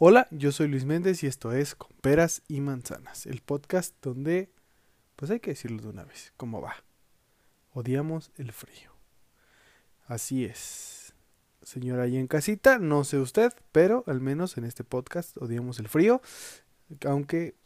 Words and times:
Hola, 0.00 0.28
yo 0.30 0.52
soy 0.52 0.68
Luis 0.68 0.84
Méndez 0.84 1.24
y 1.24 1.26
esto 1.26 1.50
es 1.50 1.74
Con 1.74 1.90
Peras 2.00 2.42
y 2.46 2.60
Manzanas, 2.60 3.26
el 3.26 3.40
podcast 3.40 3.96
donde, 4.00 4.48
pues 5.16 5.28
hay 5.32 5.40
que 5.40 5.50
decirlo 5.50 5.82
de 5.82 5.88
una 5.88 6.04
vez, 6.04 6.32
¿cómo 6.36 6.60
va? 6.60 6.76
Odiamos 7.72 8.30
el 8.36 8.52
frío. 8.52 8.92
Así 10.06 10.44
es. 10.44 11.14
Señora 11.62 12.04
ahí 12.04 12.16
en 12.16 12.28
casita, 12.28 12.78
no 12.78 13.02
sé 13.02 13.18
usted, 13.18 13.52
pero 13.72 14.04
al 14.06 14.20
menos 14.20 14.56
en 14.56 14.66
este 14.66 14.84
podcast 14.84 15.36
odiamos 15.36 15.80
el 15.80 15.88
frío, 15.88 16.22
aunque 17.04 17.56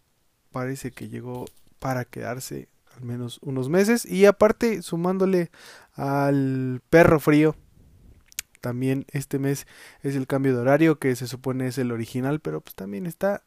parece 0.52 0.90
que 0.90 1.10
llegó 1.10 1.44
para 1.80 2.06
quedarse 2.06 2.70
al 2.96 3.02
menos 3.02 3.40
unos 3.42 3.68
meses 3.68 4.06
y 4.06 4.24
aparte 4.24 4.80
sumándole 4.80 5.50
al 5.96 6.80
perro 6.88 7.20
frío 7.20 7.54
también 8.62 9.04
este 9.10 9.38
mes 9.38 9.66
es 10.00 10.16
el 10.16 10.26
cambio 10.26 10.54
de 10.54 10.60
horario 10.60 10.98
que 10.98 11.14
se 11.16 11.26
supone 11.26 11.66
es 11.66 11.76
el 11.76 11.92
original, 11.92 12.40
pero 12.40 12.62
pues 12.62 12.74
también 12.74 13.04
está 13.04 13.42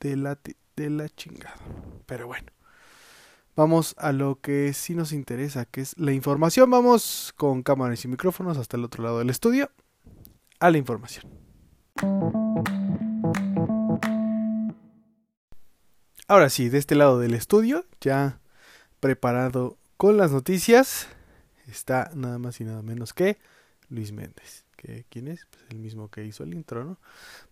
de 0.00 0.16
la, 0.16 0.38
de 0.74 0.90
la 0.90 1.08
chingada. 1.10 1.54
Pero 2.06 2.26
bueno, 2.26 2.48
vamos 3.54 3.94
a 3.98 4.10
lo 4.12 4.40
que 4.40 4.72
sí 4.72 4.94
nos 4.94 5.12
interesa, 5.12 5.66
que 5.66 5.82
es 5.82 5.96
la 5.98 6.12
información. 6.12 6.70
Vamos 6.70 7.32
con 7.36 7.62
cámaras 7.62 8.04
y 8.04 8.08
micrófonos 8.08 8.58
hasta 8.58 8.76
el 8.76 8.84
otro 8.84 9.04
lado 9.04 9.18
del 9.20 9.30
estudio 9.30 9.70
a 10.58 10.70
la 10.70 10.78
información. 10.78 11.30
Ahora 16.26 16.48
sí, 16.48 16.70
de 16.70 16.78
este 16.78 16.94
lado 16.94 17.18
del 17.18 17.34
estudio, 17.34 17.84
ya 18.00 18.40
preparado 19.00 19.76
con 19.98 20.16
las 20.16 20.32
noticias, 20.32 21.08
está 21.66 22.10
nada 22.14 22.38
más 22.38 22.58
y 22.60 22.64
nada 22.64 22.80
menos 22.80 23.12
que 23.12 23.36
Luis 23.92 24.10
Méndez. 24.12 24.64
que 24.76 25.04
¿Quién 25.10 25.28
es? 25.28 25.46
Pues 25.50 25.62
el 25.70 25.78
mismo 25.78 26.10
que 26.10 26.24
hizo 26.24 26.42
el 26.42 26.54
intro, 26.54 26.84
¿no? 26.84 26.98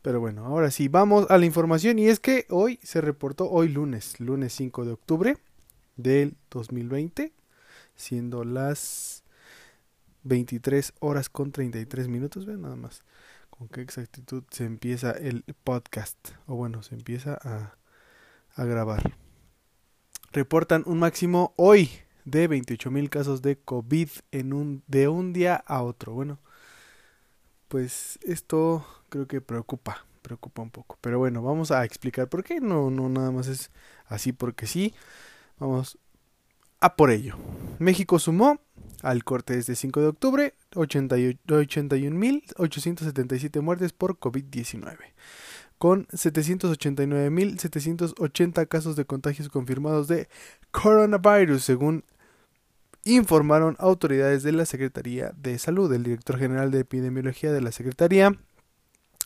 Pero 0.03 0.21
bueno, 0.21 0.47
ahora 0.47 0.71
sí, 0.71 0.89
vamos 0.89 1.31
a 1.31 1.39
la 1.39 1.45
información 1.45 1.99
y 1.99 2.09
es 2.09 2.19
que 2.19 2.47
hoy 2.49 2.81
se 2.83 3.01
reportó, 3.01 3.49
hoy 3.51 3.69
lunes, 3.69 4.19
lunes 4.19 4.53
5 4.55 4.85
de 4.85 4.93
octubre 4.93 5.37
del 5.97 6.37
2020, 6.51 7.33
siendo 7.95 8.45
las 8.45 9.23
23 10.25 10.95
horas 11.01 11.29
con 11.29 11.53
33 11.53 12.09
minutos, 12.09 12.47
ven 12.47 12.63
nada 12.63 12.77
más 12.77 13.05
con 13.51 13.69
qué 13.69 13.83
exactitud 13.83 14.43
se 14.51 14.65
empieza 14.65 15.11
el 15.11 15.45
podcast, 15.63 16.17
o 16.47 16.57
bueno, 16.57 16.83
se 16.83 16.95
empieza 16.95 17.35
a 17.35 18.65
grabar. 18.65 19.15
Reportan 20.33 20.85
un 20.87 20.99
máximo 20.99 21.53
hoy 21.57 21.91
de 22.31 22.49
28 22.49 22.91
mil 22.91 23.11
casos 23.11 23.43
de 23.43 23.57
COVID 23.57 24.09
en 24.33 24.53
un, 24.53 24.83
de 24.87 25.09
un 25.09 25.33
día 25.33 25.57
a 25.67 25.83
otro. 25.83 26.13
Bueno, 26.13 26.39
pues 27.69 28.19
esto 28.23 28.87
creo 29.09 29.27
que 29.27 29.41
preocupa, 29.41 30.05
preocupa 30.23 30.63
un 30.63 30.71
poco. 30.71 30.99
Pero 31.01 31.19
bueno, 31.19 31.43
vamos 31.43 31.71
a 31.71 31.85
explicar 31.85 32.29
por 32.29 32.45
qué. 32.45 32.61
No, 32.61 32.91
no 32.91 33.09
nada 33.09 33.31
más 33.31 33.47
es 33.49 33.71
así 34.07 34.33
porque 34.33 34.67
sí. 34.67 34.95
Vamos 35.59 35.99
a 36.81 36.97
por 36.97 37.11
ello. 37.11 37.37
México 37.79 38.19
sumó 38.19 38.61
al 39.03 39.25
corte 39.25 39.57
desde 39.57 39.77
5 39.77 40.01
de 40.01 40.07
octubre 40.09 40.55
81.877 40.73 43.61
muertes 43.61 43.93
por 43.93 44.19
COVID-19 44.19 44.97
con 45.81 46.07
789.780 46.09 48.69
casos 48.69 48.97
de 48.97 49.07
contagios 49.07 49.49
confirmados 49.49 50.09
de 50.09 50.29
coronavirus, 50.73 51.65
según 51.65 52.05
informaron 53.05 53.77
autoridades 53.79 54.43
de 54.43 54.53
la 54.53 54.67
Secretaría 54.67 55.33
de 55.37 55.59
Salud. 55.59 55.93
El 55.93 56.03
director 56.03 56.39
general 56.39 56.71
de 56.71 56.81
epidemiología 56.81 57.53
de 57.53 57.61
la 57.61 57.73
Secretaría, 57.73 58.33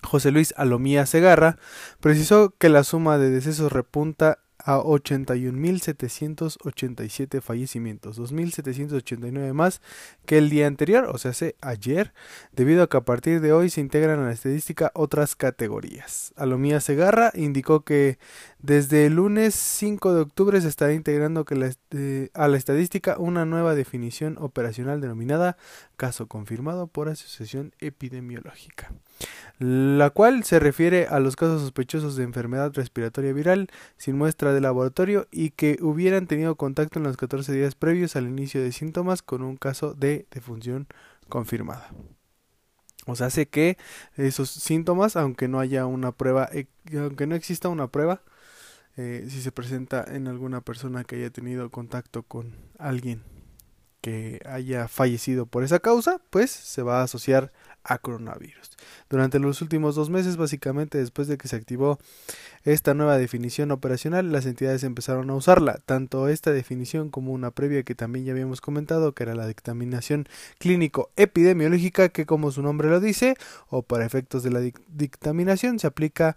José 0.03 0.31
Luis 0.31 0.55
Alomía 0.57 1.07
Segarra, 1.07 1.59
precisó 2.01 2.55
que 2.59 2.69
la 2.69 2.85
suma 2.85 3.19
de 3.19 3.31
decesos 3.31 3.73
repunta 3.73 4.44
a 4.65 4.79
81.787 4.79 7.41
fallecimientos, 7.43 8.19
2.789 8.19 9.53
más 9.53 9.83
que 10.25 10.39
el 10.39 10.49
día 10.49 10.67
anterior, 10.67 11.11
o 11.13 11.19
sea, 11.19 11.33
hace 11.33 11.57
ayer, 11.61 12.15
debido 12.53 12.83
a 12.83 12.89
que 12.89 12.97
a 12.97 13.03
partir 13.03 13.43
de 13.43 13.53
hoy 13.53 13.69
se 13.69 13.83
integran 13.83 14.21
a 14.21 14.27
la 14.27 14.33
estadística 14.33 14.91
otras 14.95 15.37
categorías. 15.37 16.33
Alomía 16.37 16.81
Segarra 16.81 17.31
indicó 17.35 17.85
que 17.85 18.17
desde 18.59 19.05
el 19.07 19.17
lunes 19.17 19.55
5 19.55 20.15
de 20.15 20.23
octubre 20.23 20.59
se 20.63 20.69
estará 20.69 20.95
integrando 20.95 21.45
eh, 21.91 22.31
a 22.33 22.49
la 22.49 22.57
estadística 22.57 23.19
una 23.19 23.45
nueva 23.45 23.75
definición 23.75 24.39
operacional 24.41 25.03
denominada 25.03 25.59
caso 25.97 26.27
confirmado 26.27 26.87
por 26.87 27.11
asociación 27.11 27.75
epidemiológica 27.81 28.93
la 29.59 30.11
cual 30.11 30.45
se 30.45 30.59
refiere 30.59 31.07
a 31.07 31.21
los 31.21 31.37
casos 31.37 31.61
sospechosos 31.63 32.17
de 32.17 32.25
enfermedad 32.25 32.73
respiratoria 32.75 33.33
viral 33.33 33.69
sin 33.97 34.17
muestra 34.17 34.53
de 34.53 34.61
laboratorio 34.61 35.29
y 35.31 35.51
que 35.51 35.79
hubieran 35.81 36.27
tenido 36.27 36.57
contacto 36.57 36.99
en 36.99 37.05
los 37.05 37.17
14 37.17 37.53
días 37.53 37.75
previos 37.75 38.17
al 38.17 38.27
inicio 38.27 38.63
de 38.63 38.73
síntomas 38.73 39.23
con 39.23 39.43
un 39.43 39.57
caso 39.57 39.95
de 39.95 40.27
defunción 40.31 40.89
confirmada. 41.29 41.91
O 43.07 43.15
sea, 43.17 43.27
hace 43.27 43.47
que 43.47 43.77
esos 44.17 44.51
síntomas, 44.51 45.17
aunque 45.17 45.47
no 45.47 45.61
haya 45.61 45.87
una 45.87 46.13
prueba, 46.13 46.49
eh, 46.53 46.67
aunque 46.97 47.27
no 47.27 47.35
exista 47.35 47.69
una 47.69 47.89
prueba, 47.89 48.23
eh, 48.97 49.27
si 49.29 49.43
se 49.43 49.53
presenta 49.53 50.05
en 50.09 50.27
alguna 50.29 50.63
persona 50.63 51.05
que 51.05 51.17
haya 51.17 51.31
tenido 51.31 51.69
contacto 51.71 52.23
con 52.23 52.57
alguien 52.79 53.23
que 54.01 54.41
haya 54.45 54.87
fallecido 54.89 55.47
por 55.47 55.65
esa 55.65 55.81
causa, 55.81 56.21
pues 56.31 56.51
se 56.51 56.83
va 56.83 57.01
a 57.01 57.05
asociar 57.05 57.53
a 57.85 57.99
coronavirus. 57.99 58.71
Durante 59.09 59.39
los 59.39 59.63
últimos 59.63 59.95
dos 59.95 60.11
meses, 60.11 60.37
básicamente 60.37 60.99
después 60.99 61.29
de 61.29 61.37
que 61.37 61.49
se 61.49 61.57
activó 61.57 61.99
esta 62.65 62.95
nueva 62.95 63.19
definición 63.19 63.71
operacional, 63.71 64.33
las 64.33 64.47
entidades 64.47 64.85
empezaron 64.85 65.31
a 65.31 65.35
usarla, 65.35 65.79
tanto 65.85 66.29
esta 66.29 66.51
definición 66.51 67.11
como 67.11 67.33
una 67.33 67.51
previa 67.51 67.83
que 67.83 67.95
también 67.95 68.25
ya 68.25 68.33
habíamos 68.33 68.61
comentado, 68.61 69.13
que 69.13 69.23
era 69.23 69.35
la 69.35 69.47
dictaminación 69.47 70.27
clínico-epidemiológica, 70.59 72.09
que 72.09 72.27
como 72.27 72.51
su 72.51 72.63
nombre 72.63 72.89
lo 72.89 73.01
dice, 73.01 73.37
o 73.69 73.83
para 73.83 74.07
efectos 74.07 74.43
de 74.43 74.51
la 74.51 74.61
dictaminación, 74.89 75.79
se 75.79 75.87
aplica 75.87 76.37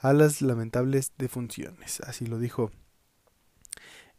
a 0.00 0.12
las 0.12 0.42
lamentables 0.42 1.12
defunciones. 1.16 2.00
Así 2.00 2.26
lo 2.26 2.38
dijo 2.38 2.70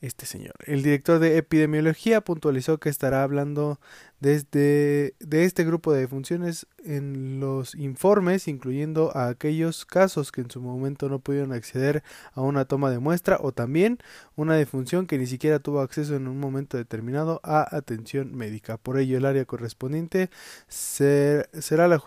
este 0.04 0.26
señor. 0.26 0.54
El 0.66 0.84
director 0.84 1.20
de 1.20 1.38
epidemiología 1.38 2.20
puntualizó 2.22 2.78
que 2.78 2.90
estará 2.90 3.24
hablando 3.24 3.80
desde 4.20 5.16
de 5.20 5.46
este 5.46 5.64
grupo 5.64 5.94
de 5.94 6.02
defunciones 6.02 6.68
en 6.84 7.40
los 7.40 7.74
informes, 7.76 8.50
incluyendo 8.50 9.16
a 9.16 9.30
aquellos 9.30 9.86
casos 9.86 10.34
que 10.34 10.42
en 10.42 10.52
su 10.52 10.62
momento 10.62 11.08
no 11.08 11.20
pudieron 11.20 11.54
acceder 11.54 12.04
a 12.34 12.42
una 12.42 12.66
toma 12.66 12.92
de 12.92 13.00
muestra 13.00 13.38
o 13.42 13.54
también 13.54 14.00
una 14.36 14.56
defunción 14.56 15.08
que 15.08 15.18
ni 15.18 15.26
siquiera 15.26 15.60
tuvo 15.60 15.80
acceso 15.80 16.16
en 16.16 16.28
un 16.28 16.38
momento 16.38 16.76
determinado 16.76 17.40
a 17.44 17.74
atención 17.76 18.36
médica. 18.36 18.78
Por 18.78 18.98
ello, 18.98 19.18
el 19.18 19.26
área 19.26 19.46
correspondiente 19.46 20.30
será 20.68 21.88
la 21.88 22.00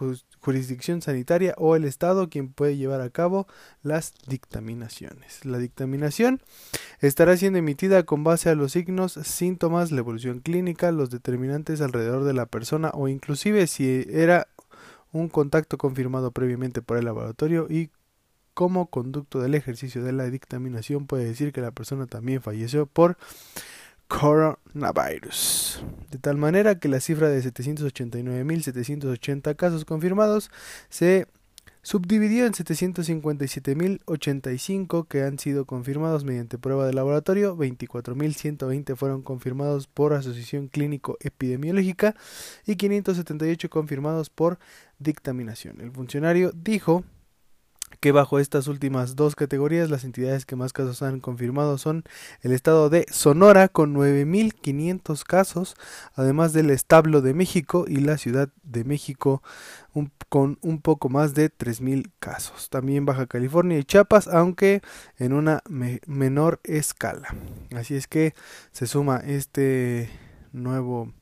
jurisdicción 0.47 1.03
sanitaria 1.03 1.55
o 1.59 1.75
el 1.75 1.85
Estado 1.85 2.29
quien 2.29 2.53
puede 2.53 2.77
llevar 2.77 3.01
a 3.01 3.11
cabo 3.11 3.49
las 3.83 4.15
dictaminaciones. 4.29 5.45
La 5.45 5.59
dictaminación 5.59 6.41
estará 7.01 7.37
siendo 7.37 7.59
emitida 7.59 8.05
con 8.05 8.23
base 8.23 8.49
a 8.49 8.55
los 8.55 8.71
signos, 8.71 9.15
síntomas, 9.15 9.91
la 9.91 9.99
evolución 9.99 10.39
clínica, 10.39 10.93
los 10.93 11.11
determinantes 11.11 11.81
alrededor 11.81 12.23
de 12.23 12.33
la 12.33 12.47
persona 12.47 12.93
o 12.95 13.09
inclusive 13.09 13.67
si 13.67 14.07
era 14.09 14.47
un 15.11 15.29
contacto 15.29 15.79
confirmado 15.79 16.31
previamente 16.31 16.81
por 16.81 16.97
el 16.97 17.07
laboratorio 17.07 17.67
y 17.69 17.91
como 18.55 18.87
conducto 18.87 19.41
del 19.41 19.57
ejercicio 19.57 20.05
de 20.05 20.13
la 20.13 20.31
dictaminación 20.31 21.09
puede 21.09 21.25
decir 21.25 21.53
que 21.53 21.61
la 21.61 21.73
persona 21.73 22.07
también 22.07 22.41
falleció 22.41 22.87
por 22.87 23.17
coronavirus. 24.09 25.85
De 26.11 26.19
tal 26.19 26.37
manera 26.37 26.79
que 26.79 26.89
la 26.89 27.01
cifra 27.01 27.29
de 27.29 27.43
789.780 27.43 29.57
casos 29.57 29.85
confirmados 29.85 30.53
se 30.89 31.27
subdividió 31.83 32.47
en 32.47 32.53
757.085 32.53 35.07
que 35.07 35.23
han 35.23 35.39
sido 35.39 35.67
confirmados 35.67 36.25
mediante 36.25 36.59
prueba 36.59 36.85
de 36.85 36.93
laboratorio, 36.93 37.57
24.120 37.57 38.97
fueron 38.97 39.23
confirmados 39.23 39.87
por 39.87 40.13
asociación 40.13 40.67
clínico-epidemiológica 40.67 42.17
y 42.67 42.75
578 42.75 43.71
confirmados 43.71 44.31
por 44.31 44.59
dictaminación. 44.99 45.81
El 45.81 45.93
funcionario 45.93 46.51
dijo 46.55 47.05
que 48.01 48.13
bajo 48.13 48.39
estas 48.39 48.69
últimas 48.69 49.17
dos 49.17 49.35
categorías 49.35 49.91
las 49.91 50.05
entidades 50.05 50.47
que 50.47 50.57
más 50.57 50.73
casos 50.73 51.03
han 51.03 51.21
confirmado 51.21 51.79
son 51.79 52.05
el 52.43 52.53
estado 52.53 52.91
de 52.91 53.07
Sonora 53.11 53.69
con 53.69 53.95
9.500 53.95 55.25
casos, 55.25 55.77
además 56.15 56.53
del 56.53 56.71
establo 56.71 57.21
de 57.21 57.35
México 57.35 57.85
y 57.89 57.97
la 57.97 58.19
Ciudad 58.19 58.49
de 58.63 58.85
México 58.85 59.43
con 60.29 60.59
un 60.61 60.81
poco 60.81 61.09
más 61.09 61.35
de 61.35 61.51
3.000 61.51 62.11
casos. 62.19 62.69
También 62.69 63.07
Baja 63.07 63.27
California 63.27 63.79
y 63.79 63.85
Chiapas, 63.85 64.29
aunque 64.29 64.83
en 65.19 65.33
una 65.33 65.63
menor 65.69 66.61
escala. 66.65 67.35
Así 67.75 67.95
es 67.95 68.07
que 68.07 68.35
se 68.73 68.87
suma 68.87 69.23
este 69.25 70.11
nuevo 70.53 71.13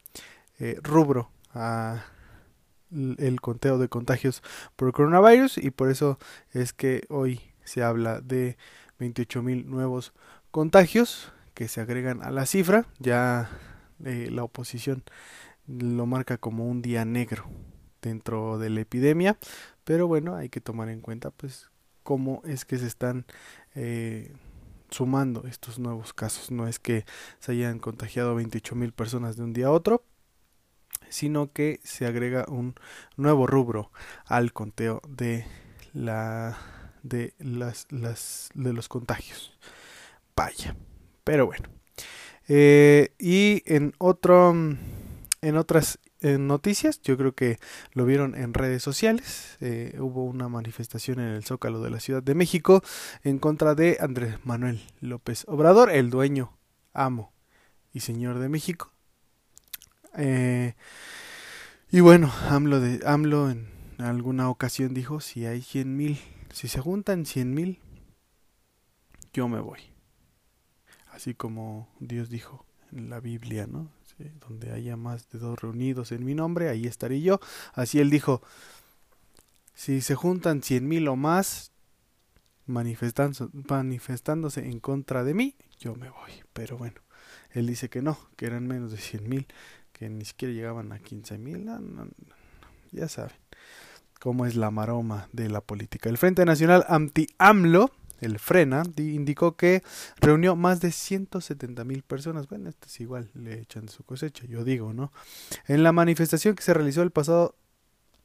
eh, 0.59 0.79
rubro 0.83 1.31
a 1.53 2.05
el 3.19 3.41
conteo 3.41 3.79
de 3.79 3.89
contagios 3.89 4.43
por 4.77 4.93
coronavirus 4.93 5.59
y 5.59 5.71
por 5.71 5.91
eso 5.91 6.19
es 6.53 6.73
que 6.73 7.05
hoy 7.09 7.41
se 7.65 7.83
habla 7.83 8.21
de 8.21 8.57
28 8.99 9.43
mil 9.43 9.69
nuevos 9.69 10.13
contagios 10.51 11.33
que 11.55 11.69
se 11.69 11.81
agregan 11.81 12.23
a 12.23 12.31
la 12.31 12.47
cifra. 12.47 12.87
Ya 12.99 13.51
eh, 14.05 14.29
la 14.31 14.45
oposición 14.45 15.05
lo 15.67 16.07
marca 16.07 16.37
como 16.39 16.69
un 16.69 16.83
día 16.83 17.05
negro 17.05 17.45
dentro 18.03 18.59
de 18.59 18.71
la 18.71 18.81
epidemia, 18.81 19.39
pero 19.85 20.07
bueno, 20.07 20.37
hay 20.37 20.51
que 20.51 20.61
tomar 20.61 20.91
en 20.91 21.01
cuenta 21.01 21.31
pues 21.31 21.71
cómo 22.03 22.43
es 22.45 22.65
que 22.65 22.77
se 22.77 22.87
están 22.87 23.25
eh, 23.75 24.35
sumando 24.91 25.47
estos 25.47 25.79
nuevos 25.79 26.13
casos. 26.13 26.51
No 26.51 26.69
es 26.69 26.79
que 26.79 27.05
se 27.39 27.53
hayan 27.53 27.79
contagiado 27.79 28.35
28 28.35 28.75
mil 28.75 28.93
personas 28.93 29.37
de 29.37 29.45
un 29.45 29.53
día 29.53 29.69
a 29.69 29.73
otro, 29.73 30.05
sino 31.09 31.53
que 31.53 31.81
se 31.85 32.07
agrega 32.07 32.45
un 32.49 32.75
nuevo 33.17 33.47
rubro 33.47 33.91
al 34.27 34.53
conteo 34.53 35.01
de 35.09 35.47
la 35.93 36.59
de 37.03 37.35
las, 37.39 37.87
las 37.91 38.51
de 38.55 38.73
los 38.73 38.89
contagios. 38.89 39.53
Vaya. 40.35 40.77
Pero 41.23 41.47
bueno. 41.47 41.69
Eh, 42.49 43.15
y 43.19 43.63
en 43.67 43.95
otro 43.99 44.53
en 44.53 45.57
otras 45.57 45.99
noticias, 46.23 47.03
yo 47.03 47.19
creo 47.19 47.35
que 47.35 47.59
lo 47.93 48.07
vieron 48.07 48.35
en 48.35 48.55
redes 48.55 48.83
sociales. 48.83 49.59
Eh, 49.61 49.95
hubo 49.99 50.25
una 50.25 50.49
manifestación 50.49 51.21
en 51.21 51.29
el 51.29 51.45
Zócalo 51.45 51.83
de 51.83 51.91
la 51.91 52.01
Ciudad 52.01 52.23
de 52.23 52.35
México 52.35 52.83
en 53.23 53.39
contra 53.39 53.75
de 53.75 53.99
Andrés 54.01 54.37
Manuel 54.45 54.81
López 55.01 55.45
Obrador, 55.47 55.91
el 55.91 56.09
dueño, 56.09 56.57
amo 56.95 57.35
y 57.93 58.01
señor 58.01 58.39
de 58.39 58.49
México. 58.49 58.94
Eh, 60.17 60.75
y 61.91 62.01
bueno, 62.01 62.33
AMLO, 62.49 63.51
en 63.51 63.69
alguna 63.99 64.49
ocasión 64.49 64.95
dijo, 64.95 65.21
si 65.21 65.47
hay 65.47 65.63
100 65.63 65.97
mil, 65.97 66.21
si 66.53 66.69
se 66.69 66.81
juntan 66.81 67.27
100 67.27 67.55
mil, 67.55 67.79
yo 69.33 69.49
me 69.49 69.61
voy. 69.61 69.81
Así 71.11 71.35
como 71.35 71.89
Dios 72.01 72.29
dijo 72.29 72.67
en 72.93 73.11
la 73.11 73.21
Biblia, 73.21 73.67
¿no? 73.67 73.91
donde 74.49 74.73
haya 74.73 74.97
más 74.97 75.29
de 75.31 75.39
dos 75.39 75.61
reunidos 75.61 76.13
en 76.13 76.25
mi 76.25 76.35
nombre, 76.35 76.69
ahí 76.69 76.87
estaré 76.87 77.21
yo. 77.21 77.41
Así 77.73 78.01
él 78.01 78.11
dijo, 78.11 78.43
si 79.75 80.01
se 80.01 80.15
juntan 80.15 80.63
cien 80.63 80.87
mil 80.87 81.09
o 81.09 81.17
más 81.17 81.73
manifestándose 82.67 84.67
en 84.67 84.81
contra 84.81 85.25
de 85.25 85.35
mí, 85.35 85.57
yo 85.79 85.95
me 85.97 86.11
voy. 86.11 86.31
Pero 86.53 86.79
bueno, 86.79 87.01
él 87.51 87.67
dice 87.67 87.89
que 87.89 88.03
no, 88.03 88.19
que 88.37 88.47
eran 88.47 88.67
menos 88.67 88.93
de 88.93 88.99
cien 88.99 89.29
mil, 89.29 89.47
que 89.95 90.11
ni 90.11 90.27
siquiera 90.27 90.53
llegaban 90.53 90.93
a 90.93 90.99
quince 90.99 91.39
mil. 91.39 91.67
ya 92.93 93.09
saben 93.09 93.37
cómo 94.21 94.45
es 94.45 94.57
la 94.57 94.71
maroma 94.71 95.29
de 95.33 95.49
la 95.49 95.63
política. 95.63 96.11
El 96.11 96.19
Frente 96.19 96.45
Nacional 96.45 96.85
Anti-AMLO 96.89 97.91
el 98.21 98.39
Frena, 98.39 98.83
indicó 98.97 99.57
que 99.57 99.83
reunió 100.21 100.57
más 100.57 100.81
de 100.81 100.93
170 100.93 101.85
mil 101.85 102.03
personas. 102.03 102.49
Bueno, 102.49 102.69
esto 102.69 102.87
es 102.87 103.01
igual, 103.01 103.31
le 103.35 103.61
echan 103.61 103.89
su 103.89 104.03
cosecha, 104.05 104.45
yo 104.47 104.65
digo, 104.65 104.93
¿no? 104.93 105.13
En 105.67 105.83
la 105.83 105.93
manifestación 105.93 106.55
que 106.55 106.63
se 106.63 106.75
realizó 106.75 107.03
el 107.03 107.11
pasado 107.11 107.57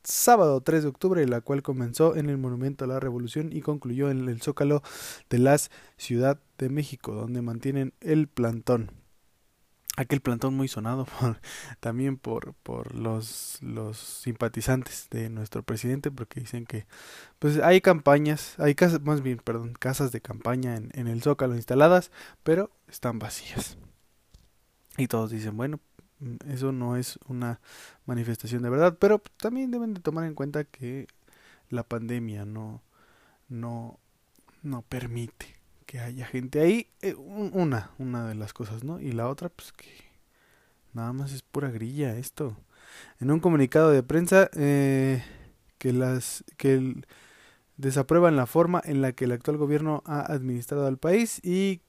sábado 0.03 0.61
3 0.61 0.83
de 0.83 0.89
octubre, 0.89 1.27
la 1.27 1.41
cual 1.41 1.61
comenzó 1.61 2.15
en 2.15 2.29
el 2.29 2.37
Monumento 2.37 2.85
a 2.85 2.87
la 2.87 2.99
Revolución 2.99 3.49
y 3.51 3.61
concluyó 3.61 4.09
en 4.09 4.29
el 4.29 4.41
Zócalo 4.41 4.81
de 5.29 5.39
la 5.39 5.57
Ciudad 5.97 6.39
de 6.57 6.69
México, 6.69 7.13
donde 7.13 7.41
mantienen 7.41 7.93
el 7.99 8.27
plantón 8.27 8.91
aquel 9.99 10.21
plantón 10.21 10.55
muy 10.55 10.69
sonado 10.69 11.07
también 11.81 12.17
por, 12.17 12.53
por 12.63 12.95
los, 12.95 13.59
los 13.61 13.97
simpatizantes 13.97 15.07
de 15.11 15.29
nuestro 15.29 15.61
presidente 15.61 16.09
porque 16.09 16.39
dicen 16.39 16.65
que 16.65 16.85
pues 17.37 17.59
hay 17.59 17.81
campañas, 17.81 18.55
hay 18.59 18.75
casas, 18.75 19.01
más 19.01 19.21
bien, 19.21 19.39
perdón, 19.43 19.73
casas 19.77 20.13
de 20.13 20.21
campaña 20.21 20.77
en, 20.77 20.89
en 20.93 21.07
el 21.07 21.21
Zócalo 21.21 21.55
instaladas, 21.55 22.11
pero 22.43 22.71
están 22.87 23.19
vacías. 23.19 23.77
Y 24.97 25.07
todos 25.07 25.31
dicen, 25.31 25.57
bueno, 25.57 25.81
mm, 26.19 26.35
eso 26.49 26.71
no 26.71 26.95
es 26.95 27.19
una 27.27 27.59
manifestación 28.05 28.63
de 28.63 28.69
verdad, 28.69 28.97
pero 28.99 29.21
también 29.37 29.69
deben 29.69 29.93
de 29.93 30.01
tomar 30.01 30.25
en 30.25 30.33
cuenta 30.33 30.63
que 30.63 31.07
la 31.69 31.83
pandemia 31.83 32.45
no, 32.45 32.81
no, 33.49 33.99
no 34.63 34.81
permite 34.83 35.58
que 35.89 35.99
haya 35.99 36.27
gente 36.27 36.59
ahí. 36.59 36.85
Eh, 37.01 37.15
una, 37.15 37.89
una 37.97 38.27
de 38.27 38.35
las 38.35 38.53
cosas, 38.53 38.83
¿no? 38.83 38.99
Y 38.99 39.11
la 39.11 39.27
otra, 39.27 39.49
pues 39.49 39.71
que 39.71 39.89
nada 40.93 41.11
más 41.13 41.33
es 41.33 41.41
pura 41.41 41.71
grilla 41.71 42.15
esto. 42.15 42.55
En 43.19 43.31
un 43.31 43.39
comunicado 43.39 43.89
de 43.89 44.03
prensa 44.03 44.51
eh, 44.53 45.23
que 45.79 45.91
las 45.91 46.43
que 46.57 47.01
desaprueban 47.77 48.35
la 48.35 48.45
forma 48.45 48.83
en 48.85 49.01
la 49.01 49.13
que 49.13 49.25
el 49.25 49.31
actual 49.31 49.57
gobierno 49.57 50.03
ha 50.05 50.31
administrado 50.31 50.85
al 50.85 50.99
país 50.99 51.43
y 51.43 51.81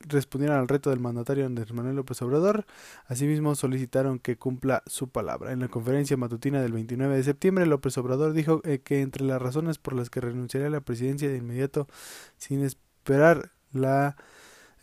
respondieron 0.00 0.58
al 0.58 0.68
reto 0.68 0.90
del 0.90 1.00
mandatario 1.00 1.46
Andrés 1.46 1.72
Manuel 1.72 1.96
López 1.96 2.20
Obrador. 2.20 2.66
Asimismo, 3.06 3.54
solicitaron 3.54 4.18
que 4.18 4.36
cumpla 4.36 4.82
su 4.84 5.08
palabra. 5.08 5.52
En 5.52 5.60
la 5.60 5.68
conferencia 5.68 6.18
matutina 6.18 6.60
del 6.60 6.72
29 6.72 7.16
de 7.16 7.22
septiembre, 7.22 7.64
López 7.64 7.96
Obrador 7.96 8.34
dijo 8.34 8.60
eh, 8.64 8.80
que 8.80 9.00
entre 9.00 9.24
las 9.24 9.40
razones 9.40 9.78
por 9.78 9.94
las 9.94 10.10
que 10.10 10.20
renunciaría 10.20 10.68
a 10.68 10.70
la 10.70 10.82
presidencia 10.82 11.30
de 11.30 11.38
inmediato 11.38 11.88
sin 12.36 12.62
esperar 12.62 12.87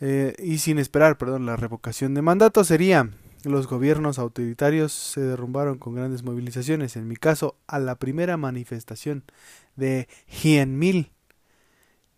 eh, 0.00 0.34
y 0.38 0.58
sin 0.58 0.78
esperar, 0.78 1.18
perdón, 1.18 1.46
la 1.46 1.56
revocación 1.56 2.14
de 2.14 2.22
mandato 2.22 2.64
sería 2.64 3.10
los 3.46 3.68
gobiernos 3.68 4.18
autoritarios 4.18 4.92
se 4.92 5.20
derrumbaron 5.20 5.78
con 5.78 5.94
grandes 5.94 6.24
movilizaciones. 6.24 6.96
En 6.96 7.06
mi 7.06 7.16
caso, 7.16 7.56
a 7.66 7.78
la 7.78 7.94
primera 7.94 8.36
manifestación 8.36 9.24
de 9.76 10.08
100.000 10.28 11.10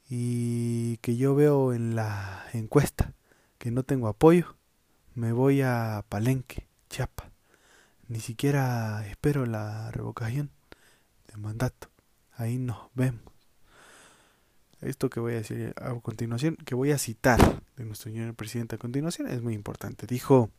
y 0.09 0.97
que 0.99 1.17
yo 1.17 1.35
veo 1.35 1.75
en 1.75 1.95
la 1.95 2.47
encuesta 2.55 3.13
que 3.59 3.71
no 3.71 3.83
tengo 3.83 4.09
apoyo, 4.09 4.57
me 5.15 5.33
voy 5.33 5.61
a 5.61 6.05
Palenque, 6.09 6.67
Chiapa. 6.89 7.31
Ni 8.09 8.21
siquiera 8.21 9.07
espero 9.07 9.45
la 9.45 9.91
revocación 9.91 10.51
de 11.27 11.37
mandato. 11.37 11.89
Ahí 12.37 12.57
nos 12.57 12.89
vemos 12.95 13.38
esto 14.81 15.11
que 15.11 15.21
voy 15.21 15.35
a 15.35 15.37
decir 15.37 15.75
a 15.77 15.95
continuación, 16.01 16.57
que 16.65 16.75
voy 16.75 16.93
a 16.93 16.99
citar 16.99 17.63
de 17.77 17.85
nuestro 17.85 18.11
señor 18.11 18.35
presidente 18.35 18.77
a 18.77 18.79
continuación, 18.79 19.29
es 19.29 19.43
muy 19.43 19.55
importante. 19.55 20.07
Dijo, 20.07 20.51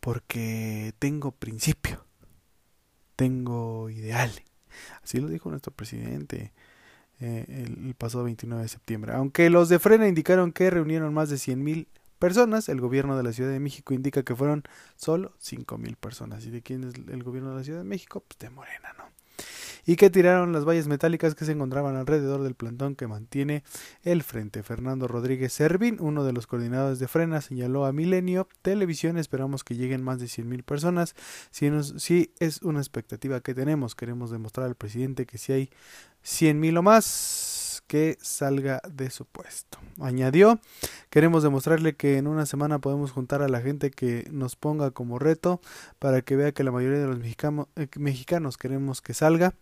porque 0.00 0.94
tengo 0.98 1.32
principio, 1.32 2.04
tengo 3.16 3.90
ideales. 3.90 4.42
Así 5.02 5.20
lo 5.20 5.28
dijo 5.28 5.50
nuestro 5.50 5.72
presidente 5.72 6.52
eh, 7.20 7.66
el, 7.66 7.94
pasado 7.94 8.24
29 8.24 8.62
de 8.62 8.68
septiembre. 8.68 9.12
Aunque 9.12 9.48
los 9.50 9.68
de 9.68 9.78
Frena 9.78 10.08
indicaron 10.08 10.52
que 10.52 10.70
reunieron 10.70 11.14
más 11.14 11.30
de 11.30 11.36
100.000 11.36 11.86
personas, 12.18 12.68
el 12.68 12.80
gobierno 12.80 13.16
de 13.16 13.22
la 13.22 13.32
Ciudad 13.32 13.50
de 13.50 13.60
México 13.60 13.94
indica 13.94 14.22
que 14.22 14.34
fueron 14.34 14.64
solo 14.96 15.32
5.000 15.40 15.96
personas. 15.96 16.44
¿Y 16.46 16.50
de 16.50 16.62
quién 16.62 16.84
es 16.84 16.94
el 16.94 17.22
gobierno 17.22 17.50
de 17.50 17.56
la 17.56 17.64
Ciudad 17.64 17.78
de 17.78 17.84
México? 17.84 18.24
Pues 18.26 18.38
de 18.38 18.50
Morena, 18.50 18.92
¿no? 18.98 19.04
Y 19.86 19.96
que 19.96 20.10
tiraron 20.10 20.52
las 20.52 20.64
vallas 20.64 20.86
metálicas 20.86 21.34
que 21.34 21.44
se 21.44 21.52
encontraban 21.52 21.96
alrededor 21.96 22.42
del 22.42 22.54
plantón 22.54 22.94
que 22.94 23.06
mantiene 23.06 23.64
el 24.02 24.22
frente. 24.22 24.62
Fernando 24.62 25.08
Rodríguez 25.08 25.52
Servín, 25.52 25.96
uno 26.00 26.24
de 26.24 26.32
los 26.32 26.46
coordinadores 26.46 26.98
de 26.98 27.08
Frena, 27.08 27.40
señaló 27.40 27.84
a 27.84 27.92
Milenio 27.92 28.48
Televisión, 28.62 29.18
esperamos 29.18 29.64
que 29.64 29.76
lleguen 29.76 30.02
más 30.02 30.18
de 30.18 30.26
100.000 30.26 30.62
personas. 30.62 31.14
Si, 31.50 31.70
nos, 31.70 31.94
si 31.98 32.32
es 32.38 32.62
una 32.62 32.80
expectativa 32.80 33.40
que 33.40 33.54
tenemos, 33.54 33.94
queremos 33.94 34.30
demostrar 34.30 34.66
al 34.66 34.74
presidente 34.74 35.26
que 35.26 35.38
si 35.38 35.52
hay 35.52 35.70
100.000 36.24 36.78
o 36.78 36.82
más, 36.82 37.62
que 37.86 38.16
salga 38.22 38.80
de 38.90 39.10
su 39.10 39.26
puesto. 39.26 39.78
Añadió, 40.00 40.60
queremos 41.10 41.42
demostrarle 41.42 41.94
que 41.94 42.16
en 42.16 42.26
una 42.26 42.46
semana 42.46 42.78
podemos 42.78 43.10
juntar 43.10 43.42
a 43.42 43.48
la 43.48 43.60
gente 43.60 43.90
que 43.90 44.26
nos 44.30 44.56
ponga 44.56 44.92
como 44.92 45.18
reto 45.18 45.60
para 45.98 46.22
que 46.22 46.36
vea 46.36 46.52
que 46.52 46.64
la 46.64 46.72
mayoría 46.72 47.00
de 47.00 47.06
los 47.06 47.18
eh, 47.18 47.88
mexicanos 47.98 48.56
queremos 48.56 49.02
que 49.02 49.12
salga 49.12 49.52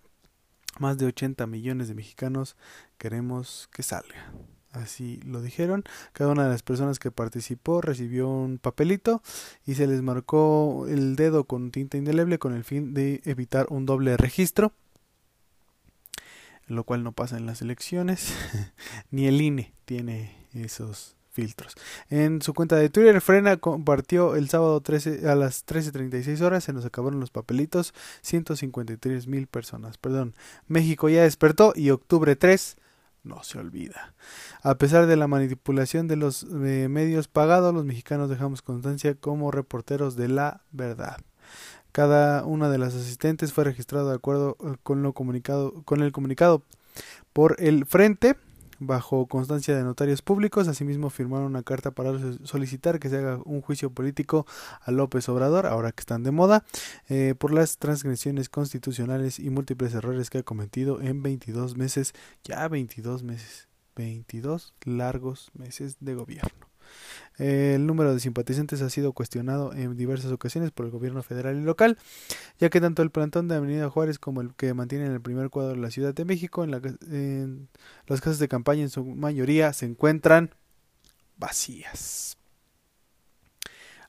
más 0.79 0.99
de 0.99 1.07
80 1.07 1.47
millones 1.47 1.89
de 1.89 1.95
mexicanos 1.95 2.57
queremos 2.99 3.69
que 3.73 3.83
salga. 3.83 4.33
Así 4.73 5.21
lo 5.25 5.43
dijeron. 5.43 5.83
Cada 6.13 6.31
una 6.31 6.45
de 6.45 6.51
las 6.51 6.63
personas 6.63 6.99
que 6.99 7.11
participó 7.11 7.81
recibió 7.81 8.29
un 8.29 8.59
papelito 8.59 9.23
y 9.67 9.75
se 9.75 9.87
les 9.87 10.01
marcó 10.01 10.87
el 10.89 11.17
dedo 11.17 11.45
con 11.45 11.73
tinta 11.73 11.97
indeleble 11.97 12.39
con 12.39 12.55
el 12.55 12.63
fin 12.63 12.95
de 12.95 13.21
evitar 13.25 13.67
un 13.71 13.85
doble 13.85 14.17
registro, 14.17 14.73
lo 16.67 16.85
cual 16.85 17.03
no 17.03 17.13
pasa 17.13 17.37
en 17.37 17.47
las 17.47 17.63
elecciones. 17.63 18.33
Ni 19.11 19.27
el 19.27 19.41
INE 19.41 19.75
tiene 19.87 20.47
esos 20.55 21.17
En 22.09 22.43
su 22.43 22.55
cuenta 22.55 22.77
de 22.77 22.91
Twitter, 22.91 23.21
Frena 23.21 23.57
compartió 23.57 24.37
el 24.37 24.49
sábado 24.49 24.81
13, 24.81 25.29
a 25.29 25.35
las 25.35 25.65
13.36 25.67 26.41
horas, 26.43 26.65
se 26.65 26.73
nos 26.73 26.85
acabaron 26.85 27.21
los 27.21 27.31
papelitos, 27.31 27.95
153 28.23 29.27
mil 29.27 29.47
personas. 29.47 29.97
Perdón, 29.97 30.35
México 30.67 31.09
ya 31.09 31.23
despertó 31.23 31.73
y 31.75 31.91
octubre 31.91 32.37
3 32.37 32.77
no 33.23 33.43
se 33.43 33.59
olvida. 33.59 34.15
A 34.63 34.77
pesar 34.77 35.07
de 35.07 35.17
la 35.17 35.29
manipulación 35.29 36.09
de 36.09 36.17
los 36.17 36.45
medios 36.45 37.29
pagados, 37.29 37.75
los 37.75 37.85
mexicanos 37.85 38.31
dejamos 38.31 38.63
constancia 38.63 39.15
como 39.15 39.51
reporteros 39.51 40.17
de 40.17 40.29
la 40.29 40.63
verdad. 40.73 41.19
Cada 41.93 42.45
una 42.45 42.71
de 42.71 42.79
las 42.79 42.95
asistentes 42.95 43.53
fue 43.53 43.65
registrada 43.65 44.11
de 44.11 44.17
acuerdo 44.17 44.57
eh, 44.61 44.77
con 44.83 45.03
lo 45.03 45.13
comunicado 45.13 45.83
con 45.83 46.03
el 46.03 46.13
comunicado 46.13 46.63
por 47.33 47.57
el 47.59 47.85
frente 47.85 48.37
bajo 48.81 49.27
constancia 49.27 49.77
de 49.77 49.85
notarios 49.85 50.23
públicos. 50.23 50.67
Asimismo, 50.67 51.11
firmaron 51.11 51.47
una 51.47 51.63
carta 51.63 51.93
para 51.93 52.13
solicitar 52.45 52.99
que 52.99 53.09
se 53.09 53.19
haga 53.19 53.39
un 53.45 53.61
juicio 53.61 53.91
político 53.91 54.47
a 54.81 54.91
López 54.91 55.29
Obrador, 55.29 55.67
ahora 55.67 55.93
que 55.93 56.01
están 56.01 56.25
de 56.25 56.33
moda, 56.33 56.65
eh, 57.09 57.35
por 57.39 57.53
las 57.53 57.79
transgresiones 57.79 58.49
constitucionales 58.49 59.39
y 59.39 59.51
múltiples 59.51 59.95
errores 59.95 60.31
que 60.31 60.39
ha 60.39 60.43
cometido 60.43 61.01
en 61.01 61.23
22 61.23 61.77
meses, 61.77 62.15
ya 62.43 62.67
22 62.67 63.23
meses, 63.23 63.69
22 63.95 64.75
largos 64.85 65.51
meses 65.55 65.99
de 66.01 66.15
gobierno. 66.15 66.71
El 67.39 67.87
número 67.87 68.13
de 68.13 68.21
simpatizantes 68.21 68.83
ha 68.83 68.91
sido 68.91 69.13
cuestionado 69.13 69.73
en 69.73 69.97
diversas 69.97 70.31
ocasiones 70.31 70.73
por 70.73 70.85
el 70.85 70.93
gobierno 70.93 71.23
federal 71.23 71.57
y 71.57 71.63
local, 71.63 71.97
ya 72.59 72.69
que 72.69 72.81
tanto 72.81 73.03
el 73.03 73.11
plantón 73.11 73.49
de 73.49 73.55
Avenida 73.55 73.89
Juárez 73.89 74.19
como 74.19 74.43
el 74.43 74.55
que 74.55 74.75
mantiene 74.75 75.07
en 75.07 75.13
el 75.13 75.23
primer 75.23 75.49
cuadro 75.49 75.73
de 75.73 75.79
la 75.79 75.91
Ciudad 75.91 76.13
de 76.13 76.27
México, 76.27 76.65
en, 76.65 77.69
las 78.07 78.21
casas 78.21 78.39
de 78.39 78.49
campaña 78.49 78.83
en 78.83 78.91
su 78.91 79.05
mayoría 79.05 79.73
se 79.73 79.87
encuentran 79.87 80.55
vacías. 81.39 82.37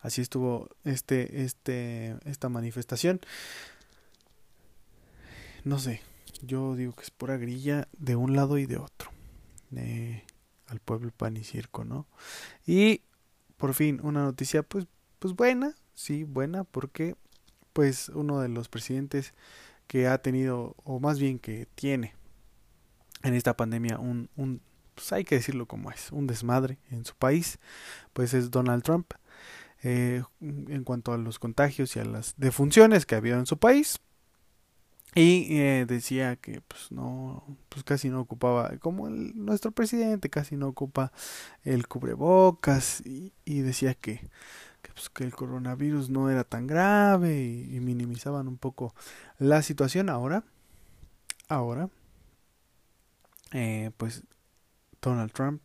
Así 0.02 0.22
estuvo 0.22 0.68
este, 0.84 1.44
este, 1.44 2.18
esta 2.26 2.50
manifestación. 2.50 3.22
No 5.64 5.80
sé, 5.80 6.02
yo 6.42 6.76
digo 6.76 6.94
que 6.94 7.04
es 7.04 7.12
pura 7.12 7.38
grilla 7.38 7.88
de 7.98 8.16
un 8.16 8.36
lado 8.36 8.58
y 8.58 8.66
de 8.66 8.78
otro. 8.78 9.12
Eh, 9.76 10.24
al 10.68 10.80
pueblo 10.80 11.12
pan 11.16 11.38
y 11.38 11.44
circo, 11.44 11.84
¿no? 11.84 12.08
Y 12.66 13.02
por 13.62 13.76
fin 13.76 14.00
una 14.02 14.24
noticia 14.24 14.64
pues 14.64 14.88
pues 15.20 15.36
buena, 15.36 15.76
sí, 15.94 16.24
buena 16.24 16.64
porque 16.64 17.16
pues 17.74 18.10
uno 18.10 18.40
de 18.40 18.50
los 18.50 18.70
presidentes 18.70 19.36
que 19.86 20.08
ha 20.08 20.18
tenido 20.18 20.76
o 20.84 21.00
más 21.00 21.20
bien 21.20 21.38
que 21.38 21.68
tiene 21.76 22.16
en 23.22 23.36
esta 23.36 23.56
pandemia 23.56 24.00
un, 24.00 24.32
un 24.36 24.62
pues 24.96 25.14
hay 25.14 25.24
que 25.24 25.36
decirlo 25.36 25.68
como 25.68 25.92
es, 25.92 26.12
un 26.12 26.26
desmadre 26.26 26.80
en 26.90 27.06
su 27.06 27.14
país, 27.16 27.60
pues 28.14 28.34
es 28.34 28.50
Donald 28.50 28.82
Trump. 28.82 29.14
Eh, 29.84 30.24
en 30.42 30.84
cuanto 30.84 31.14
a 31.14 31.18
los 31.18 31.40
contagios 31.40 31.96
y 31.96 32.00
a 32.00 32.06
las 32.06 32.36
defunciones 32.38 33.06
que 33.06 33.16
ha 33.16 33.20
habido 33.20 33.38
en 33.40 33.48
su 33.48 33.58
país, 33.58 34.00
y 35.14 35.60
eh, 35.60 35.86
decía 35.88 36.38
que 36.38 36.62
pues 36.62 36.92
no, 36.92 37.44
pues 37.70 37.84
casi 37.84 38.10
no 38.10 38.22
ocupaba, 38.22 38.78
como 38.80 39.08
el, 39.08 39.34
nuestro 39.36 39.72
presidente 39.72 40.30
casi 40.30 40.56
no 40.56 40.68
ocupa 40.70 41.12
el 41.64 41.88
cubrebocas 41.88 43.02
y, 43.06 43.34
y 43.44 43.60
decía 43.60 43.94
que, 43.94 44.30
que, 44.82 44.94
pues, 44.94 45.10
que, 45.10 45.26
el 45.26 45.34
coronavirus 45.34 46.10
no 46.10 46.30
era 46.30 46.44
tan 46.46 46.66
grave 46.68 47.44
y, 47.44 47.80
minimizaban 47.82 48.48
un 48.48 48.58
poco 48.58 48.96
la 49.38 49.62
situación. 49.62 50.10
Ahora, 50.10 50.44
ahora, 51.50 51.90
eh, 53.52 53.92
pues 53.98 54.24
Donald 55.02 55.32
Trump 55.34 55.62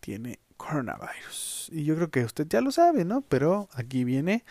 tiene 0.00 0.38
coronavirus. 0.58 1.70
Y 1.72 1.84
yo 1.84 1.96
creo 1.96 2.10
que 2.10 2.24
usted 2.24 2.46
ya 2.48 2.60
lo 2.60 2.72
sabe, 2.72 3.04
¿no? 3.04 3.22
Pero 3.22 3.68
aquí 3.72 4.04
viene 4.04 4.44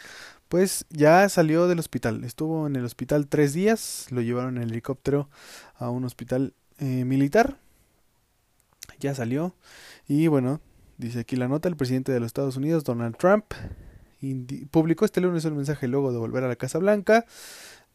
pues 0.47 0.85
ya 0.89 1.27
salió 1.29 1.67
del 1.67 1.79
hospital. 1.79 2.23
Estuvo 2.23 2.67
en 2.67 2.75
el 2.75 2.85
hospital 2.85 3.27
tres 3.27 3.53
días, 3.53 4.07
lo 4.11 4.21
llevaron 4.21 4.57
en 4.57 4.63
helicóptero 4.63 5.29
a 5.75 5.89
un 5.89 6.05
hospital 6.05 6.53
eh, 6.79 7.05
militar. 7.05 7.57
Ya 8.99 9.13
salió. 9.13 9.55
Y 10.07 10.27
bueno, 10.27 10.61
dice 10.97 11.19
aquí 11.19 11.35
la 11.35 11.47
nota, 11.47 11.67
el 11.69 11.75
presidente 11.75 12.11
de 12.11 12.19
los 12.19 12.27
Estados 12.27 12.57
Unidos, 12.57 12.83
Donald 12.83 13.17
Trump, 13.17 13.45
publicó 14.71 15.05
este 15.05 15.21
lunes 15.21 15.45
un 15.45 15.55
mensaje 15.55 15.87
luego 15.87 16.11
de 16.11 16.17
volver 16.17 16.43
a 16.43 16.47
la 16.47 16.55
Casa 16.55 16.79
Blanca. 16.79 17.25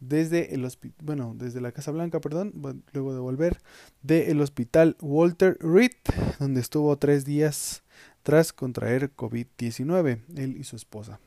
Desde 0.01 0.53
el 0.55 0.69
bueno, 1.01 1.35
desde 1.39 1.61
la 1.61 1.71
Casa 1.71 1.93
Blanca, 1.93 2.21
perdón, 2.21 2.53
luego 2.93 3.15
de 3.15 3.21
volver 3.21 3.61
del 4.03 4.41
hospital 4.41 4.97
Walter 5.01 5.57
Reed, 5.61 5.93
donde 6.41 6.61
estuvo 6.61 6.97
tres 6.99 7.25
días 7.25 7.85
tras 8.25 8.53
contraer 8.53 9.15
COVID-19, 9.15 10.23
él 10.37 10.57
y 10.57 10.65
su 10.65 10.75
esposa. 10.75 11.21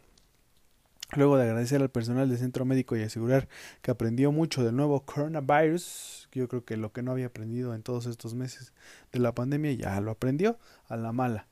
Luego 1.14 1.38
de 1.38 1.44
agradecer 1.44 1.82
al 1.82 1.90
personal 1.90 2.30
del 2.30 2.38
centro 2.38 2.66
médico 2.66 2.96
y 2.96 3.04
asegurar 3.04 3.48
que 3.82 3.92
aprendió 3.92 4.32
mucho 4.32 4.64
del 4.64 4.76
nuevo 4.76 5.02
coronavirus, 5.06 6.28
yo 6.32 6.48
creo 6.48 6.66
que 6.66 6.78
lo 6.78 6.92
que 6.92 7.04
no 7.04 7.12
había 7.12 7.28
aprendido 7.28 7.76
en 7.76 7.84
todos 7.84 8.06
estos 8.08 8.34
meses 8.34 8.74
de 9.12 9.20
la 9.20 9.34
pandemia 9.34 9.72
ya 9.74 10.00
lo 10.02 10.12
aprendió 10.12 10.58
a 10.88 10.98
la 10.98 11.12
mala, 11.12 11.48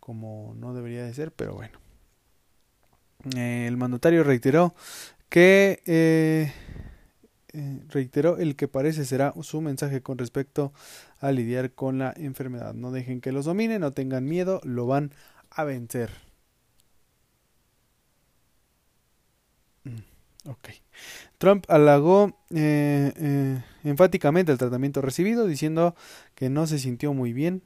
como 0.00 0.54
no 0.56 0.74
debería 0.74 1.04
de 1.04 1.12
ser, 1.14 1.32
pero 1.32 1.54
bueno. 1.54 1.78
el 3.36 3.76
mandatario 3.76 4.24
reiteró 4.24 4.74
que 5.28 5.82
eh, 5.86 6.52
eh, 7.52 7.80
reiteró 7.88 8.38
el 8.38 8.56
que 8.56 8.68
parece 8.68 9.04
será 9.04 9.34
su 9.42 9.60
mensaje 9.60 10.02
con 10.02 10.18
respecto 10.18 10.72
a 11.20 11.30
lidiar 11.30 11.72
con 11.72 11.98
la 11.98 12.12
enfermedad. 12.16 12.74
No 12.74 12.90
dejen 12.90 13.20
que 13.20 13.32
los 13.32 13.44
domine, 13.44 13.78
no 13.78 13.92
tengan 13.92 14.24
miedo, 14.24 14.60
lo 14.64 14.86
van 14.86 15.12
a 15.50 15.64
vencer. 15.64 16.29
Ok. 20.46 20.70
Trump 21.38 21.64
halagó 21.68 22.36
eh, 22.50 23.12
eh, 23.16 23.62
enfáticamente 23.84 24.52
el 24.52 24.58
tratamiento 24.58 25.02
recibido, 25.02 25.46
diciendo 25.46 25.94
que 26.34 26.48
no 26.48 26.66
se 26.66 26.78
sintió 26.78 27.12
muy 27.12 27.32
bien, 27.32 27.62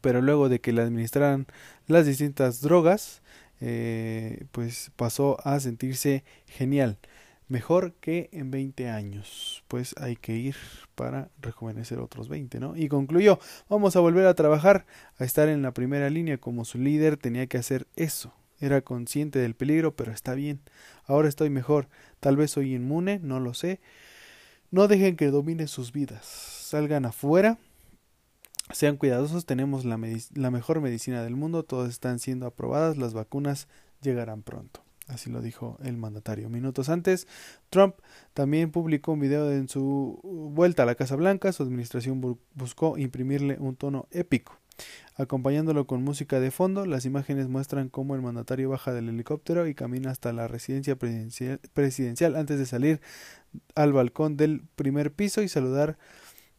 pero 0.00 0.20
luego 0.20 0.48
de 0.48 0.60
que 0.60 0.72
le 0.72 0.82
administraran 0.82 1.46
las 1.86 2.06
distintas 2.06 2.60
drogas, 2.60 3.22
eh, 3.60 4.46
pues 4.52 4.90
pasó 4.96 5.36
a 5.44 5.60
sentirse 5.60 6.24
genial, 6.46 6.98
mejor 7.48 7.94
que 8.00 8.28
en 8.32 8.50
20 8.50 8.88
años. 8.88 9.64
Pues 9.68 9.94
hay 9.98 10.16
que 10.16 10.36
ir 10.36 10.56
para 10.94 11.30
rejuvenecer 11.40 11.98
otros 12.00 12.28
20, 12.28 12.58
¿no? 12.60 12.76
Y 12.76 12.88
concluyó, 12.88 13.38
vamos 13.68 13.94
a 13.96 14.00
volver 14.00 14.26
a 14.26 14.34
trabajar, 14.34 14.86
a 15.18 15.24
estar 15.24 15.48
en 15.48 15.62
la 15.62 15.72
primera 15.72 16.10
línea 16.10 16.38
como 16.38 16.64
su 16.64 16.78
líder, 16.78 17.16
tenía 17.16 17.46
que 17.46 17.58
hacer 17.58 17.86
eso. 17.96 18.32
Era 18.60 18.80
consciente 18.80 19.38
del 19.38 19.54
peligro, 19.54 19.94
pero 19.94 20.12
está 20.12 20.34
bien. 20.34 20.60
Ahora 21.06 21.28
estoy 21.28 21.50
mejor. 21.50 21.88
Tal 22.20 22.36
vez 22.36 22.50
soy 22.50 22.74
inmune, 22.74 23.20
no 23.22 23.40
lo 23.40 23.54
sé. 23.54 23.80
No 24.70 24.88
dejen 24.88 25.16
que 25.16 25.30
domine 25.30 25.68
sus 25.68 25.92
vidas. 25.92 26.26
Salgan 26.26 27.06
afuera. 27.06 27.58
Sean 28.72 28.96
cuidadosos. 28.96 29.46
Tenemos 29.46 29.84
la, 29.84 29.96
mejor 29.96 30.80
medicina 30.80 31.22
del 31.22 31.36
mundo. 31.36 31.62
Todas 31.62 31.90
están 31.90 32.18
siendo 32.18 32.46
aprobadas. 32.46 32.96
Las 32.98 33.14
vacunas 33.14 33.68
llegarán 34.02 34.42
pronto. 34.42 34.82
Así 35.06 35.30
lo 35.30 35.40
dijo 35.40 35.78
el 35.82 35.96
mandatario. 35.96 36.50
Minutos 36.50 36.90
antes, 36.90 37.26
Trump 37.70 37.94
también 38.34 38.70
publicó 38.70 39.12
un 39.12 39.20
video 39.20 39.50
en 39.50 39.68
su 39.68 40.20
vuelta 40.52 40.82
a 40.82 40.86
la 40.86 40.96
Casa 40.96 41.16
Blanca. 41.16 41.52
Su 41.52 41.62
administración 41.62 42.20
buscó 42.54 42.98
imprimirle 42.98 43.56
un 43.58 43.74
tono 43.74 44.06
épico 44.10 44.58
Acompañándolo 45.16 45.86
con 45.86 46.04
música 46.04 46.38
de 46.38 46.52
fondo, 46.52 46.86
las 46.86 47.04
imágenes 47.04 47.48
muestran 47.48 47.88
cómo 47.88 48.14
el 48.14 48.22
mandatario 48.22 48.70
baja 48.70 48.92
del 48.92 49.08
helicóptero 49.08 49.66
y 49.66 49.74
camina 49.74 50.10
hasta 50.10 50.32
la 50.32 50.46
residencia 50.46 50.96
presidencial, 50.96 52.36
antes 52.36 52.58
de 52.58 52.66
salir 52.66 53.00
al 53.74 53.92
balcón 53.92 54.36
del 54.36 54.62
primer 54.76 55.12
piso 55.12 55.42
y 55.42 55.48
saludar 55.48 55.98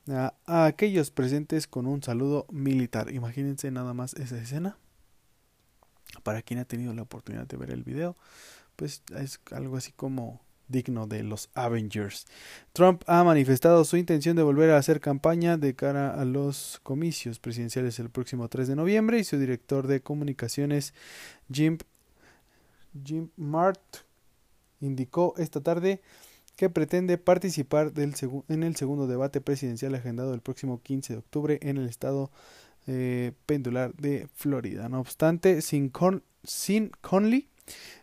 a, 0.10 0.34
a, 0.46 0.66
aquellos 0.66 1.10
presentes 1.12 1.68
con 1.68 1.88
un 1.88 2.04
saludo 2.04 2.48
militar. 2.52 3.14
Imagínense 3.14 3.72
nada 3.72 3.94
más 3.94 4.14
esa 4.16 4.38
escena. 4.38 4.78
Para 6.24 6.42
quien 6.42 6.60
ha 6.60 6.66
tenido 6.66 6.94
la 6.94 7.04
oportunidad 7.04 7.48
de 7.48 7.56
ver 7.56 7.72
el 7.72 7.84
video, 7.84 8.18
pues 8.76 9.04
es 9.16 9.40
algo 9.52 9.78
así 9.78 9.94
como 9.94 10.42
digno 10.70 11.08
de 11.08 11.24
los 11.24 11.50
Avengers. 11.54 12.26
Trump 12.72 13.04
ha 13.08 13.24
manifestado 13.24 13.84
su 13.84 13.98
intención 13.98 14.38
de 14.38 14.44
volver 14.44 14.72
a 14.72 14.78
hacer 14.78 15.02
campaña 15.02 15.58
de 15.58 15.76
cara 15.76 16.14
a 16.14 16.24
los 16.24 16.80
comicios 16.84 17.40
presidenciales 17.40 18.00
el 18.00 18.10
próximo 18.10 18.48
3 18.48 18.70
de 18.70 18.76
noviembre 18.76 19.20
y 19.20 19.24
su 19.26 19.38
director 19.38 19.88
de 19.88 20.02
comunicaciones 20.02 20.94
Jim, 21.52 21.78
Jim 23.04 23.30
Mart 23.36 23.82
indicó 24.80 25.34
esta 25.38 25.62
tarde 25.62 26.02
que 26.56 26.70
pretende 26.70 27.18
participar 27.18 27.94
en 27.96 28.64
el 28.64 28.76
segundo 28.76 29.08
debate 29.08 29.40
presidencial 29.40 29.96
agendado 29.96 30.34
el 30.34 30.42
próximo 30.42 30.82
15 30.82 31.14
de 31.14 31.20
octubre 31.20 31.60
en 31.62 31.78
el 31.78 31.88
estado 31.88 32.32
eh, 32.88 33.32
pendular 33.46 33.94
de 33.96 34.28
Florida. 34.34 34.90
No 34.90 35.00
obstante, 35.00 35.62
sin, 35.62 35.92
sin 36.44 36.92
Conley, 37.02 37.48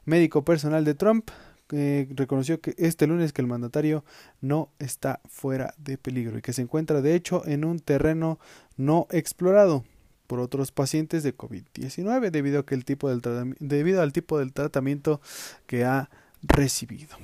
médico 0.04 0.44
personal 0.44 0.85
de 0.85 0.94
Trump, 0.94 1.30
reconoció 1.68 2.61
que 2.61 2.75
este 2.78 3.06
lunes 3.06 3.32
que 3.32 3.42
el 3.42 3.49
mandatario 3.49 4.04
no 4.40 4.70
está 4.78 5.20
fuera 5.26 5.75
de 5.78 5.99
peligro 5.99 6.38
y 6.38 6.42
que 6.42 6.52
se 6.52 6.62
encuentra 6.62 7.02
de 7.02 7.14
hecho 7.14 7.46
en 7.46 7.64
un 7.64 7.80
terreno 7.80 8.38
no 8.76 9.06
explorado 9.11 9.85
por 10.26 10.40
otros 10.40 10.73
pacientes 10.73 11.23
de 11.23 11.37
COVID-19 11.37 12.30
debido, 12.30 12.61
a 12.61 12.66
que 12.66 12.75
el 12.75 12.85
tipo 12.85 13.14
debido 13.61 14.02
al 14.02 14.12
tipo 14.12 14.38
del 14.38 14.52
tratamiento 14.52 15.20
que 15.66 15.85
ha 15.85 16.11
recibido. 16.42 17.16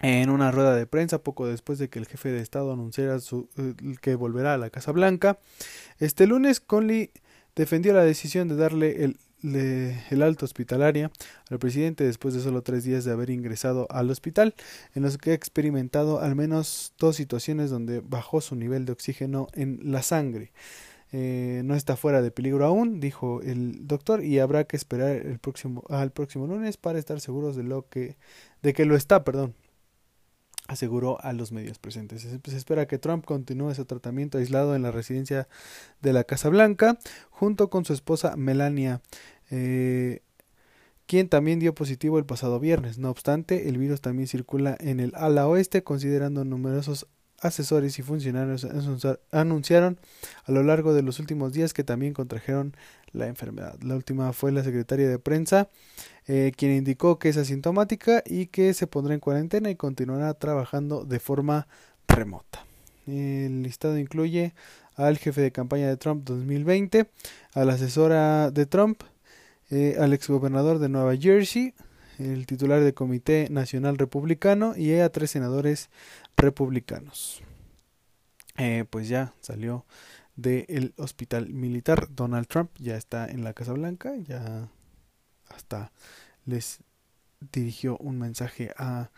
En 0.00 0.30
una 0.30 0.52
rueda 0.52 0.76
de 0.76 0.86
prensa, 0.86 1.18
poco 1.18 1.46
después 1.46 1.78
de 1.78 1.88
que 1.88 1.98
el 1.98 2.06
jefe 2.06 2.30
de 2.30 2.40
Estado 2.40 2.72
anunciara 2.72 3.18
su, 3.18 3.48
eh, 3.56 3.74
que 4.00 4.14
volverá 4.14 4.54
a 4.54 4.58
la 4.58 4.70
Casa 4.70 4.92
Blanca, 4.92 5.38
este 5.98 6.26
lunes 6.28 6.60
Conley 6.60 7.10
defendió 7.56 7.92
la 7.92 8.04
decisión 8.04 8.46
de 8.46 8.54
darle 8.54 9.04
el 9.04 9.18
el 9.42 10.22
alto 10.22 10.44
hospitalaria 10.44 11.10
al 11.50 11.58
presidente 11.58 12.04
después 12.04 12.34
de 12.34 12.40
solo 12.40 12.62
tres 12.62 12.84
días 12.84 13.04
de 13.04 13.12
haber 13.12 13.30
ingresado 13.30 13.86
al 13.90 14.10
hospital, 14.10 14.54
en 14.94 15.02
los 15.02 15.18
que 15.18 15.30
ha 15.30 15.34
experimentado 15.34 16.20
al 16.20 16.34
menos 16.34 16.92
dos 16.98 17.16
situaciones 17.16 17.70
donde 17.70 18.00
bajó 18.00 18.40
su 18.40 18.56
nivel 18.56 18.84
de 18.84 18.92
oxígeno 18.92 19.48
en 19.54 19.80
la 19.82 20.02
sangre. 20.02 20.52
Eh, 21.10 21.62
no 21.64 21.74
está 21.74 21.96
fuera 21.96 22.20
de 22.20 22.30
peligro 22.30 22.66
aún, 22.66 23.00
dijo 23.00 23.40
el 23.42 23.86
doctor, 23.86 24.22
y 24.22 24.40
habrá 24.40 24.64
que 24.64 24.76
esperar 24.76 25.16
el 25.16 25.38
próximo, 25.38 25.82
al 25.88 26.10
próximo 26.10 26.46
lunes 26.46 26.76
para 26.76 26.98
estar 26.98 27.20
seguros 27.20 27.56
de 27.56 27.62
lo 27.62 27.88
que, 27.88 28.16
de 28.62 28.74
que 28.74 28.84
lo 28.84 28.94
está, 28.94 29.24
perdón 29.24 29.54
aseguró 30.68 31.18
a 31.22 31.32
los 31.32 31.50
medios 31.50 31.78
presentes. 31.78 32.22
Se 32.22 32.56
espera 32.56 32.86
que 32.86 32.98
Trump 32.98 33.24
continúe 33.24 33.74
su 33.74 33.84
tratamiento 33.86 34.38
aislado 34.38 34.76
en 34.76 34.82
la 34.82 34.92
residencia 34.92 35.48
de 36.00 36.12
la 36.12 36.24
Casa 36.24 36.50
Blanca 36.50 36.98
junto 37.30 37.70
con 37.70 37.84
su 37.84 37.94
esposa 37.94 38.36
Melania, 38.36 39.00
eh, 39.50 40.20
quien 41.06 41.28
también 41.28 41.58
dio 41.58 41.74
positivo 41.74 42.18
el 42.18 42.26
pasado 42.26 42.60
viernes. 42.60 42.98
No 42.98 43.10
obstante, 43.10 43.68
el 43.68 43.78
virus 43.78 44.02
también 44.02 44.28
circula 44.28 44.76
en 44.78 45.00
el 45.00 45.12
ala 45.16 45.48
oeste, 45.48 45.82
considerando 45.82 46.44
numerosos 46.44 47.08
asesores 47.40 47.98
y 47.98 48.02
funcionarios 48.02 48.66
anunciaron 49.30 50.00
a 50.44 50.52
lo 50.52 50.62
largo 50.62 50.92
de 50.92 51.02
los 51.02 51.20
últimos 51.20 51.52
días 51.52 51.72
que 51.72 51.84
también 51.84 52.12
contrajeron 52.12 52.74
la 53.12 53.26
enfermedad. 53.26 53.78
La 53.80 53.94
última 53.94 54.32
fue 54.32 54.52
la 54.52 54.64
secretaria 54.64 55.08
de 55.08 55.18
prensa, 55.18 55.68
eh, 56.28 56.52
quien 56.54 56.72
indicó 56.72 57.18
que 57.18 57.30
es 57.30 57.38
asintomática 57.38 58.22
y 58.24 58.46
que 58.46 58.74
se 58.74 58.86
pondrá 58.86 59.14
en 59.14 59.20
cuarentena 59.20 59.70
y 59.70 59.76
continuará 59.76 60.34
trabajando 60.34 61.04
de 61.04 61.18
forma 61.20 61.66
remota. 62.06 62.66
El 63.06 63.62
listado 63.62 63.98
incluye 63.98 64.52
al 64.94 65.16
jefe 65.16 65.40
de 65.40 65.52
campaña 65.52 65.88
de 65.88 65.96
Trump 65.96 66.24
2020, 66.24 67.08
a 67.54 67.64
la 67.64 67.72
asesora 67.72 68.50
de 68.50 68.66
Trump, 68.66 69.02
eh, 69.70 69.96
al 69.98 70.12
exgobernador 70.12 70.78
de 70.78 70.90
Nueva 70.90 71.16
Jersey, 71.16 71.72
el 72.18 72.46
titular 72.46 72.82
del 72.82 72.94
Comité 72.94 73.48
Nacional 73.50 73.96
Republicano 73.96 74.74
y 74.76 74.92
a 74.94 75.08
tres 75.10 75.30
senadores 75.30 75.88
republicanos. 76.36 77.42
Eh, 78.58 78.84
pues 78.90 79.08
ya 79.08 79.32
salió 79.40 79.86
del 80.36 80.92
hospital 80.98 81.48
militar. 81.48 82.08
Donald 82.10 82.48
Trump 82.48 82.70
ya 82.78 82.96
está 82.96 83.26
en 83.28 83.44
la 83.44 83.54
Casa 83.54 83.72
Blanca, 83.72 84.14
ya 84.16 84.68
hasta 85.58 85.92
les 86.46 86.80
dirigió 87.52 87.98
un 87.98 88.18
mensaje 88.18 88.72
a 88.76 89.10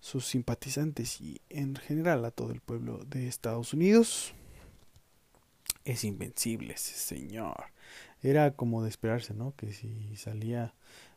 sus 0.00 0.26
simpatizantes 0.26 1.20
y 1.20 1.40
en 1.50 1.76
general 1.76 2.24
a 2.24 2.30
todo 2.30 2.52
el 2.52 2.60
pueblo 2.60 3.04
de 3.04 3.28
Estados 3.28 3.74
Unidos. 3.74 4.32
Es 5.84 6.04
invencible 6.04 6.74
ese 6.74 6.94
señor. 6.94 7.66
Era 8.22 8.52
como 8.52 8.82
de 8.82 8.88
esperarse, 8.88 9.34
¿no? 9.34 9.54
Que 9.56 9.72
si 9.72 10.16
salía 10.16 10.74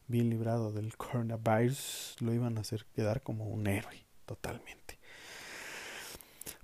bien 0.08 0.30
librado 0.30 0.72
del 0.72 0.98
coronavirus, 0.98 2.16
lo 2.20 2.34
iban 2.34 2.58
a 2.58 2.62
hacer 2.62 2.86
quedar 2.96 3.22
como 3.22 3.46
un 3.46 3.68
héroe, 3.68 4.06
totalmente. 4.26 5.00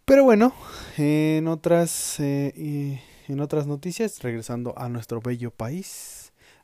Pero 0.06 0.24
bueno, 0.24 0.54
en 0.98 1.48
otras, 1.48 2.20
eh, 2.20 3.02
en 3.28 3.40
otras 3.40 3.68
noticias, 3.68 4.22
regresando 4.24 4.74
a 4.78 4.90
nuestro 4.90 5.22
bello 5.22 5.52
país, 5.52 6.19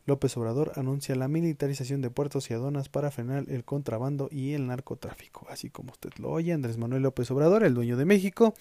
López 0.06 0.38
Obrador 0.38 0.72
anuncia 0.76 1.16
la 1.16 1.28
militarización 1.28 2.02
de 2.02 2.12
puertos 2.12 2.50
y 2.50 2.54
aduanas 2.54 2.90
para 2.90 3.10
frenar 3.10 3.46
el 3.48 3.64
contrabando 3.64 4.30
y 4.32 4.54
el 4.54 4.68
narcotráfico. 4.68 5.48
Así 5.50 5.72
como 5.72 5.92
usted 5.92 6.12
lo 6.20 6.30
oye, 6.30 6.54
Andrés 6.54 6.78
Manuel 6.78 7.02
López 7.02 7.32
Obrador, 7.32 7.64
el 7.64 7.74
dueño 7.74 7.98
de 7.98 8.06
México, 8.06 8.54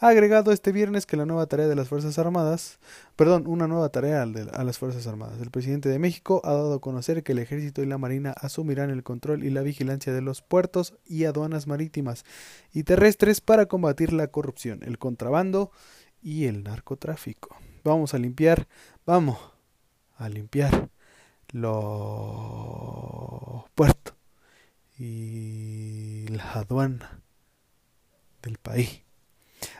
ha 0.00 0.08
agregado 0.08 0.50
este 0.50 0.72
viernes 0.72 1.06
que 1.06 1.16
la 1.16 1.24
nueva 1.24 1.46
tarea 1.46 1.68
de 1.68 1.76
las 1.76 1.88
Fuerzas 1.88 2.18
Armadas, 2.18 2.80
perdón, 3.14 3.46
una 3.46 3.68
nueva 3.68 3.90
tarea 3.90 4.22
a 4.22 4.64
las 4.64 4.78
Fuerzas 4.78 5.06
Armadas. 5.06 5.40
El 5.40 5.50
presidente 5.50 5.88
de 5.88 6.00
México 6.00 6.40
ha 6.44 6.52
dado 6.52 6.74
a 6.74 6.80
conocer 6.80 7.22
que 7.22 7.32
el 7.32 7.38
Ejército 7.38 7.82
y 7.82 7.86
la 7.86 7.98
Marina 7.98 8.32
asumirán 8.32 8.90
el 8.90 9.04
control 9.04 9.44
y 9.44 9.50
la 9.50 9.62
vigilancia 9.62 10.12
de 10.12 10.22
los 10.22 10.42
puertos 10.42 10.94
y 11.06 11.24
aduanas 11.24 11.68
marítimas 11.68 12.24
y 12.72 12.82
terrestres 12.82 13.40
para 13.40 13.66
combatir 13.66 14.12
la 14.12 14.26
corrupción, 14.28 14.80
el 14.82 14.98
contrabando 14.98 15.70
y 16.22 16.46
el 16.46 16.64
narcotráfico. 16.64 17.56
Vamos 17.84 18.14
a 18.14 18.18
limpiar, 18.18 18.66
vamos 19.06 19.57
a 20.18 20.28
limpiar 20.28 20.90
los 21.52 21.64
puertos 23.74 24.14
y 24.98 26.26
la 26.28 26.52
aduana 26.52 27.22
del 28.42 28.58
país, 28.58 29.02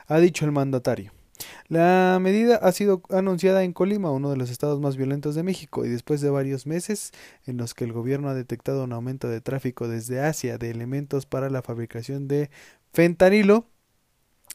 ha 0.07 0.17
dicho 0.19 0.45
el 0.45 0.51
mandatario. 0.51 1.11
La 1.67 2.17
medida 2.19 2.55
ha 2.55 2.71
sido 2.71 3.03
anunciada 3.09 3.63
en 3.63 3.73
Colima, 3.73 4.11
uno 4.11 4.31
de 4.31 4.37
los 4.37 4.49
estados 4.49 4.79
más 4.79 4.97
violentos 4.97 5.35
de 5.35 5.43
México, 5.43 5.85
y 5.85 5.89
después 5.89 6.19
de 6.19 6.31
varios 6.31 6.65
meses 6.65 7.11
en 7.45 7.57
los 7.57 7.75
que 7.75 7.83
el 7.83 7.93
gobierno 7.93 8.27
ha 8.29 8.33
detectado 8.33 8.83
un 8.83 8.93
aumento 8.93 9.29
de 9.29 9.39
tráfico 9.39 9.87
desde 9.87 10.19
Asia 10.19 10.57
de 10.57 10.71
elementos 10.71 11.27
para 11.27 11.49
la 11.49 11.61
fabricación 11.61 12.27
de 12.27 12.49
fentanilo, 12.91 13.67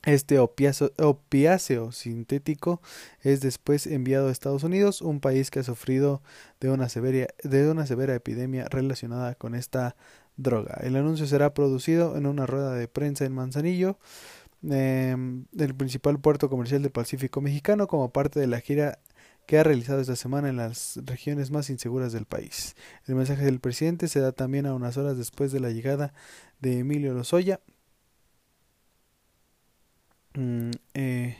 este 0.04 0.38
opiáceo 0.38 1.92
sintético 1.92 2.82
es 3.22 3.40
después 3.40 3.86
enviado 3.86 4.28
a 4.28 4.32
Estados 4.32 4.62
Unidos, 4.62 5.00
un 5.00 5.20
país 5.20 5.50
que 5.50 5.60
ha 5.60 5.62
sufrido 5.62 6.22
de 6.60 6.70
una, 6.70 6.88
severa, 6.88 7.28
de 7.42 7.70
una 7.70 7.86
severa 7.86 8.14
epidemia 8.14 8.66
relacionada 8.68 9.34
con 9.34 9.54
esta 9.54 9.96
droga. 10.36 10.78
El 10.82 10.96
anuncio 10.96 11.26
será 11.26 11.54
producido 11.54 12.16
en 12.16 12.26
una 12.26 12.46
rueda 12.46 12.74
de 12.74 12.88
prensa 12.88 13.24
en 13.24 13.32
Manzanillo, 13.32 13.98
em, 14.68 15.46
el 15.58 15.74
principal 15.74 16.18
puerto 16.20 16.50
comercial 16.50 16.82
del 16.82 16.92
Pacífico 16.92 17.40
mexicano, 17.40 17.86
como 17.86 18.10
parte 18.12 18.40
de 18.40 18.46
la 18.46 18.60
gira 18.60 18.98
que 19.46 19.58
ha 19.58 19.62
realizado 19.62 20.00
esta 20.00 20.16
semana 20.16 20.48
en 20.48 20.56
las 20.56 20.98
regiones 21.04 21.50
más 21.50 21.68
inseguras 21.70 22.12
del 22.12 22.24
país. 22.24 22.76
El 23.06 23.14
mensaje 23.14 23.44
del 23.44 23.60
presidente 23.60 24.08
se 24.08 24.20
da 24.20 24.32
también 24.32 24.66
a 24.66 24.74
unas 24.74 24.96
horas 24.96 25.18
después 25.18 25.52
de 25.52 25.60
la 25.60 25.70
llegada 25.70 26.14
de 26.60 26.78
Emilio 26.78 27.12
Lozoya, 27.12 27.60
Mm, 30.34 30.70
eh, 30.94 31.36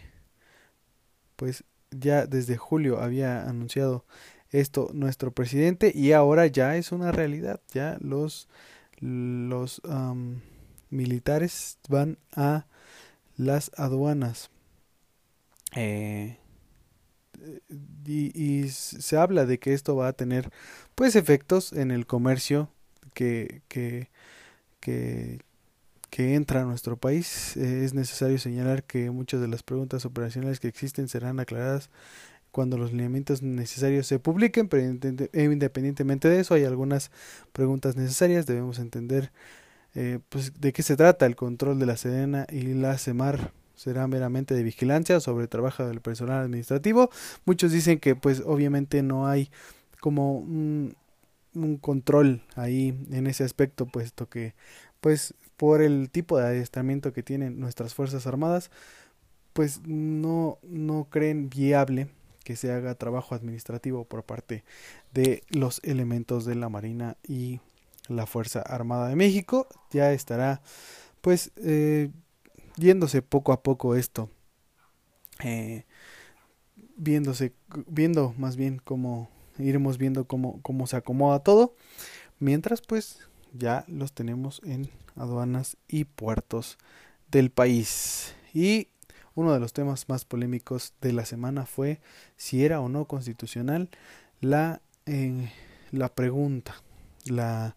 pues 1.36 1.64
ya 1.90 2.26
desde 2.26 2.56
julio 2.56 3.00
había 3.00 3.48
anunciado 3.48 4.04
esto 4.50 4.90
nuestro 4.94 5.32
presidente 5.32 5.90
y 5.94 6.12
ahora 6.12 6.46
ya 6.46 6.76
es 6.76 6.92
una 6.92 7.10
realidad 7.12 7.60
ya 7.72 7.98
los 8.00 8.48
los 9.00 9.82
militares 10.90 11.78
van 11.88 12.18
a 12.34 12.66
las 13.36 13.70
aduanas. 13.76 14.50
Eh, 15.76 16.38
y, 18.06 18.30
y, 18.40 18.68
se 18.68 19.16
habla 19.16 19.44
de 19.44 19.58
que 19.58 19.74
esto 19.74 19.96
va 19.96 20.08
a 20.08 20.12
tener 20.12 20.50
pues 20.94 21.16
efectos 21.16 21.72
en 21.72 21.90
el 21.90 22.06
comercio 22.06 22.70
que 23.12 23.62
que, 23.68 24.08
que 24.80 25.40
que 26.14 26.36
entra 26.36 26.60
a 26.60 26.64
nuestro 26.64 26.96
país. 26.96 27.56
Eh, 27.56 27.84
es 27.84 27.92
necesario 27.92 28.38
señalar 28.38 28.84
que 28.84 29.10
muchas 29.10 29.40
de 29.40 29.48
las 29.48 29.64
preguntas 29.64 30.04
operacionales 30.04 30.60
que 30.60 30.68
existen 30.68 31.08
serán 31.08 31.40
aclaradas 31.40 31.90
cuando 32.52 32.78
los 32.78 32.92
lineamientos 32.92 33.42
necesarios 33.42 34.06
se 34.06 34.20
publiquen, 34.20 34.68
pero 34.68 34.84
independientemente 34.84 36.28
de 36.28 36.38
eso 36.38 36.54
hay 36.54 36.62
algunas 36.66 37.10
preguntas 37.52 37.96
necesarias. 37.96 38.46
Debemos 38.46 38.78
entender 38.78 39.32
eh, 39.96 40.20
pues, 40.28 40.60
de 40.60 40.72
qué 40.72 40.84
se 40.84 40.94
trata 40.96 41.26
el 41.26 41.34
control 41.34 41.80
de 41.80 41.86
la 41.86 41.96
Sedena 41.96 42.46
y 42.48 42.62
la 42.74 42.96
CEMAR 42.96 43.50
será 43.74 44.06
meramente 44.06 44.54
de 44.54 44.62
vigilancia 44.62 45.18
sobre 45.18 45.42
el 45.42 45.48
trabajo 45.48 45.84
del 45.84 46.00
personal 46.00 46.44
administrativo. 46.44 47.10
Muchos 47.44 47.72
dicen 47.72 47.98
que 47.98 48.14
pues 48.14 48.40
obviamente 48.46 49.02
no 49.02 49.26
hay 49.26 49.50
como 49.98 50.38
un 50.38 50.94
control 51.80 52.40
ahí 52.54 52.96
en 53.10 53.26
ese 53.26 53.42
aspecto, 53.42 53.86
puesto 53.86 54.28
que 54.28 54.54
pues 55.00 55.34
por 55.56 55.82
el 55.82 56.10
tipo 56.10 56.38
de 56.38 56.46
adiestramiento 56.46 57.12
que 57.12 57.22
tienen 57.22 57.60
nuestras 57.60 57.94
Fuerzas 57.94 58.26
Armadas, 58.26 58.70
pues 59.52 59.80
no, 59.86 60.58
no 60.62 61.08
creen 61.10 61.48
viable 61.48 62.08
que 62.44 62.56
se 62.56 62.72
haga 62.72 62.94
trabajo 62.94 63.34
administrativo 63.34 64.04
por 64.04 64.24
parte 64.24 64.64
de 65.12 65.44
los 65.48 65.80
elementos 65.84 66.44
de 66.44 66.54
la 66.56 66.68
Marina 66.68 67.16
y 67.26 67.60
la 68.08 68.26
Fuerza 68.26 68.60
Armada 68.60 69.08
de 69.08 69.16
México. 69.16 69.66
Ya 69.90 70.12
estará 70.12 70.60
pues 71.20 71.52
eh, 71.56 72.10
yéndose 72.76 73.22
poco 73.22 73.52
a 73.52 73.62
poco 73.62 73.94
esto, 73.94 74.28
eh, 75.42 75.84
viéndose, 76.96 77.54
viendo 77.86 78.34
más 78.36 78.56
bien 78.56 78.80
cómo 78.84 79.30
iremos 79.58 79.98
viendo 79.98 80.26
cómo, 80.26 80.60
cómo 80.62 80.86
se 80.86 80.96
acomoda 80.96 81.38
todo, 81.40 81.76
mientras 82.38 82.80
pues 82.80 83.20
ya 83.52 83.84
los 83.88 84.12
tenemos 84.12 84.60
en 84.64 84.90
aduanas 85.16 85.76
y 85.88 86.04
puertos 86.04 86.78
del 87.30 87.50
país. 87.50 88.34
Y 88.52 88.88
uno 89.34 89.52
de 89.52 89.60
los 89.60 89.72
temas 89.72 90.08
más 90.08 90.24
polémicos 90.24 90.94
de 91.00 91.12
la 91.12 91.24
semana 91.24 91.66
fue 91.66 92.00
si 92.36 92.64
era 92.64 92.80
o 92.80 92.88
no 92.88 93.06
constitucional 93.06 93.88
la, 94.40 94.80
eh, 95.06 95.50
la 95.90 96.08
pregunta, 96.14 96.74
la 97.26 97.76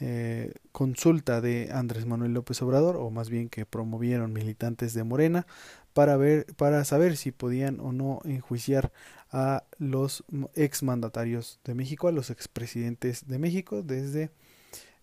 eh, 0.00 0.52
consulta 0.72 1.40
de 1.40 1.70
Andrés 1.72 2.06
Manuel 2.06 2.32
López 2.32 2.60
Obrador, 2.62 2.96
o 2.96 3.10
más 3.10 3.30
bien 3.30 3.48
que 3.48 3.66
promovieron 3.66 4.32
militantes 4.32 4.92
de 4.94 5.04
Morena, 5.04 5.46
para 5.92 6.16
ver 6.16 6.46
para 6.56 6.84
saber 6.84 7.16
si 7.16 7.30
podían 7.30 7.78
o 7.80 7.92
no 7.92 8.20
enjuiciar 8.24 8.92
a 9.30 9.64
los 9.78 10.24
exmandatarios 10.54 11.60
de 11.64 11.74
México, 11.74 12.08
a 12.08 12.12
los 12.12 12.30
expresidentes 12.30 13.28
de 13.28 13.38
México 13.38 13.82
desde 13.82 14.30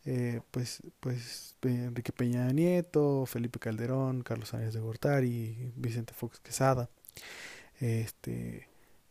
eh, 0.05 0.41
pues 0.51 0.81
pues 0.99 1.55
Enrique 1.63 2.11
Peña 2.11 2.47
Nieto, 2.51 3.25
Felipe 3.25 3.59
Calderón, 3.59 4.23
Carlos 4.23 4.53
Arias 4.53 4.73
de 4.73 4.79
Gortari, 4.79 5.71
Vicente 5.75 6.13
Fox 6.13 6.39
Quesada. 6.39 6.89
Este 7.79 8.67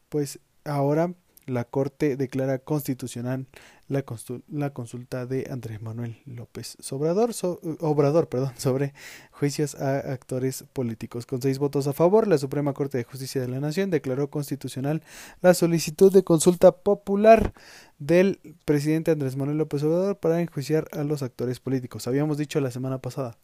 pues 0.09 0.40
ahora 0.64 1.14
la 1.46 1.64
Corte 1.64 2.16
declara 2.16 2.59
constitucional 2.59 3.46
la, 3.88 4.70
consulta 4.70 5.26
de 5.26 5.48
Andrés 5.50 5.83
Manuel 5.83 6.16
López 6.24 6.76
Obrador, 6.92 7.33
Obrador 7.81 8.29
perdón, 8.29 8.53
sobre 8.57 8.94
juicios 9.33 9.74
a 9.74 9.98
actores 10.12 10.64
políticos. 10.72 11.26
Con 11.26 11.42
seis 11.42 11.59
votos 11.59 11.88
a 11.88 11.92
favor, 11.92 12.29
la 12.29 12.38
Suprema 12.38 12.72
Corte 12.72 12.98
de 12.98 13.05
Justicia 13.05 13.40
de 13.40 13.48
la 13.48 13.59
Nación 13.59 13.90
declaró 13.90 14.31
constitucional 14.31 15.03
la 15.42 15.55
solicitud 15.55 16.12
de 16.12 16.22
consulta 16.22 16.70
popular 16.72 17.53
del 17.98 18.38
presidente 18.64 19.11
Andrés 19.11 19.37
Manuel 19.37 19.59
López 19.59 19.83
Obrador 19.83 20.18
para 20.18 20.40
enjuiciar 20.40 20.87
a 20.92 21.03
los 21.03 21.22
actores 21.22 21.59
políticos. 21.59 22.07
Habíamos 22.07 22.38
dicho 22.38 22.61
la 22.61 22.70
semana 22.70 22.98
pasada 22.98 23.37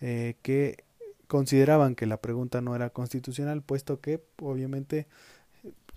eh, 0.00 0.34
que 0.42 0.84
consideraban 1.28 1.94
que 1.94 2.06
la 2.06 2.20
pregunta 2.20 2.60
no 2.60 2.74
era 2.74 2.90
constitucional, 2.90 3.62
puesto 3.62 4.00
que 4.00 4.22
obviamente 4.40 5.06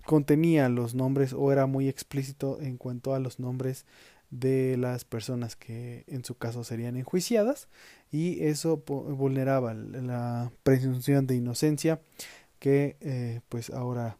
contenía 0.09 0.69
los 0.69 0.95
nombres 0.95 1.33
o 1.33 1.51
era 1.51 1.67
muy 1.67 1.87
explícito 1.87 2.59
en 2.61 2.77
cuanto 2.77 3.13
a 3.13 3.19
los 3.19 3.39
nombres 3.39 3.85
de 4.31 4.75
las 4.75 5.05
personas 5.05 5.55
que 5.55 6.03
en 6.07 6.25
su 6.25 6.35
caso 6.35 6.63
serían 6.63 6.97
enjuiciadas 6.97 7.67
y 8.11 8.43
eso 8.43 8.77
vulneraba 8.77 9.75
la 9.75 10.51
presunción 10.63 11.27
de 11.27 11.35
inocencia 11.35 12.01
que 12.57 12.97
eh, 13.01 13.41
pues 13.49 13.69
ahora 13.69 14.17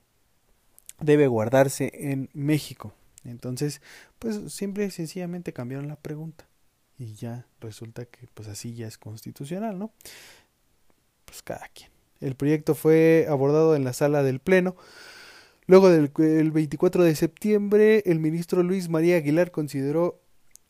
debe 0.99 1.25
guardarse 1.25 1.91
en 1.95 2.30
México. 2.34 2.93
Entonces, 3.23 3.82
pues 4.19 4.54
siempre 4.54 4.86
y 4.86 4.91
sencillamente 4.91 5.54
cambiaron 5.54 5.88
la 5.88 5.95
pregunta 5.95 6.45
y 6.99 7.15
ya 7.15 7.47
resulta 7.62 8.06
que 8.06 8.28
pues 8.36 8.47
así 8.47 8.75
ya 8.75 8.86
es 8.86 8.99
constitucional, 8.99 9.80
¿no? 9.80 9.91
Pues 11.25 11.41
cada 11.41 11.67
quien. 11.69 11.89
El 12.21 12.36
proyecto 12.36 12.75
fue 12.75 13.25
abordado 13.28 13.75
en 13.75 13.84
la 13.84 13.93
sala 13.93 14.21
del 14.21 14.39
Pleno 14.39 14.75
Luego 15.69 15.91
del 15.91 16.10
24 16.51 17.03
de 17.03 17.13
septiembre, 17.13 18.01
el 18.08 18.19
ministro 18.19 18.63
Luis 18.63 18.89
María 18.89 19.17
Aguilar 19.17 19.51
consideró 19.51 20.19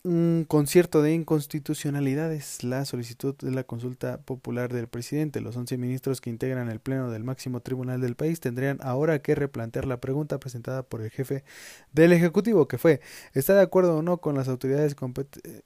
un 0.04 0.46
concierto 0.46 1.02
de 1.02 1.14
inconstitucionalidades 1.14 2.66
la 2.66 2.84
solicitud 2.84 3.34
de 3.38 3.52
la 3.52 3.64
consulta 3.64 4.18
popular 4.18 4.74
del 4.74 4.90
presidente. 4.90 5.40
Los 5.40 5.56
11 5.56 5.78
ministros 5.78 6.20
que 6.20 6.30
integran 6.30 6.70
el 6.70 6.82
Pleno 6.82 7.12
del 7.12 7.24
máximo 7.24 7.62
tribunal 7.62 8.02
del 8.02 8.18
país 8.18 8.42
tendrían 8.42 8.78
ahora 8.82 9.22
que 9.22 9.36
replantear 9.36 9.86
la 9.86 10.02
pregunta 10.02 10.38
presentada 10.38 10.84
por 10.84 11.02
el 11.02 11.12
jefe 11.12 11.46
del 11.94 12.12
Ejecutivo, 12.12 12.68
que 12.68 12.78
fue, 12.78 13.00
¿está 13.34 13.56
de 13.56 13.62
acuerdo 13.62 14.00
o 14.00 14.02
no 14.02 14.18
con 14.18 14.36
las 14.36 14.50
autoridades 14.50 14.96
competentes? 14.96 15.64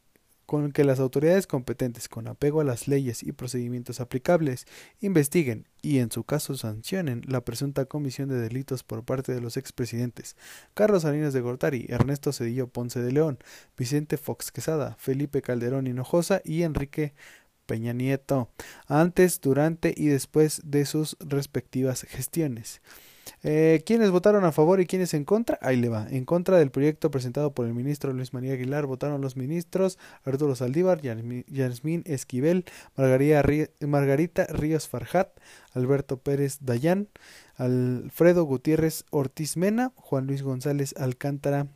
Con 0.53 0.71
que 0.71 0.83
las 0.83 0.99
autoridades 0.99 1.47
competentes, 1.47 2.07
con 2.07 2.27
apego 2.27 2.61
a 2.61 2.63
las 2.63 2.87
leyes 2.87 3.23
y 3.23 3.31
procedimientos 3.31 3.99
aplicables, 3.99 4.67
investiguen 5.01 5.67
y, 5.81 5.97
en 5.97 6.11
su 6.11 6.25
caso, 6.25 6.55
sancionen 6.55 7.23
la 7.25 7.41
presunta 7.41 7.85
comisión 7.85 8.29
de 8.29 8.39
delitos 8.39 8.83
por 8.83 9.03
parte 9.03 9.33
de 9.33 9.41
los 9.41 9.57
expresidentes 9.57 10.37
Carlos 10.75 11.01
Salinas 11.01 11.33
de 11.33 11.41
Gortari, 11.41 11.87
Ernesto 11.89 12.31
Cedillo 12.31 12.67
Ponce 12.67 13.01
de 13.01 13.11
León, 13.11 13.39
Vicente 13.75 14.17
Fox 14.17 14.51
Quesada, 14.51 14.95
Felipe 14.99 15.41
Calderón 15.41 15.87
Hinojosa 15.87 16.39
y 16.45 16.61
Enrique 16.61 17.15
Peña 17.65 17.93
Nieto, 17.93 18.51
antes, 18.85 19.41
durante 19.41 19.91
y 19.97 20.05
después 20.05 20.61
de 20.63 20.85
sus 20.85 21.17
respectivas 21.19 22.03
gestiones. 22.03 22.79
Eh, 23.43 23.83
¿Quiénes 23.85 24.11
votaron 24.11 24.45
a 24.45 24.51
favor 24.51 24.79
y 24.79 24.85
quiénes 24.85 25.13
en 25.13 25.25
contra? 25.25 25.59
Ahí 25.61 25.77
le 25.77 25.89
va. 25.89 26.07
En 26.09 26.25
contra 26.25 26.57
del 26.57 26.71
proyecto 26.71 27.11
presentado 27.11 27.53
por 27.53 27.65
el 27.65 27.73
ministro 27.73 28.13
Luis 28.13 28.33
María 28.33 28.53
Aguilar 28.53 28.85
votaron 28.85 29.21
los 29.21 29.35
ministros 29.35 29.99
Arturo 30.23 30.55
Saldívar, 30.55 31.01
Yasmín 31.01 32.03
Esquivel, 32.05 32.65
Margarita 32.95 34.47
Ríos 34.47 34.87
Farjat, 34.87 35.29
Alberto 35.73 36.17
Pérez 36.17 36.59
Dayán, 36.61 37.09
Alfredo 37.55 38.43
Gutiérrez 38.43 39.05
Ortiz 39.09 39.57
Mena, 39.57 39.91
Juan 39.95 40.27
Luis 40.27 40.41
González 40.41 40.95
Alcántara 40.97 41.67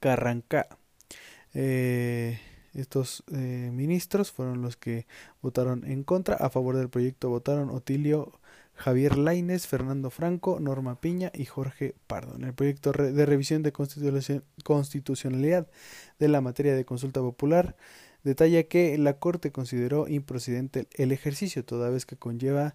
Carranca. 0.00 0.66
Eh, 1.54 2.38
estos 2.74 3.24
eh, 3.32 3.70
ministros 3.72 4.30
fueron 4.30 4.62
los 4.62 4.76
que 4.76 5.06
votaron 5.42 5.84
en 5.84 6.04
contra. 6.04 6.36
A 6.36 6.50
favor 6.50 6.76
del 6.76 6.88
proyecto 6.88 7.28
votaron 7.28 7.70
Otilio 7.70 8.39
Javier 8.80 9.18
Laines, 9.18 9.66
Fernando 9.66 10.08
Franco, 10.08 10.58
Norma 10.58 11.00
Piña 11.00 11.30
y 11.34 11.44
Jorge 11.44 11.94
Pardo. 12.06 12.36
En 12.36 12.44
el 12.44 12.54
proyecto 12.54 12.92
de 12.92 13.26
revisión 13.26 13.62
de 13.62 13.72
constitucionalidad 14.64 15.68
de 16.18 16.28
la 16.28 16.40
materia 16.40 16.74
de 16.74 16.86
consulta 16.86 17.20
popular, 17.20 17.76
detalla 18.24 18.62
que 18.64 18.96
la 18.96 19.18
Corte 19.18 19.52
consideró 19.52 20.08
improcedente 20.08 20.88
el 20.94 21.12
ejercicio, 21.12 21.62
toda 21.62 21.90
vez 21.90 22.06
que 22.06 22.16
conlleva 22.16 22.74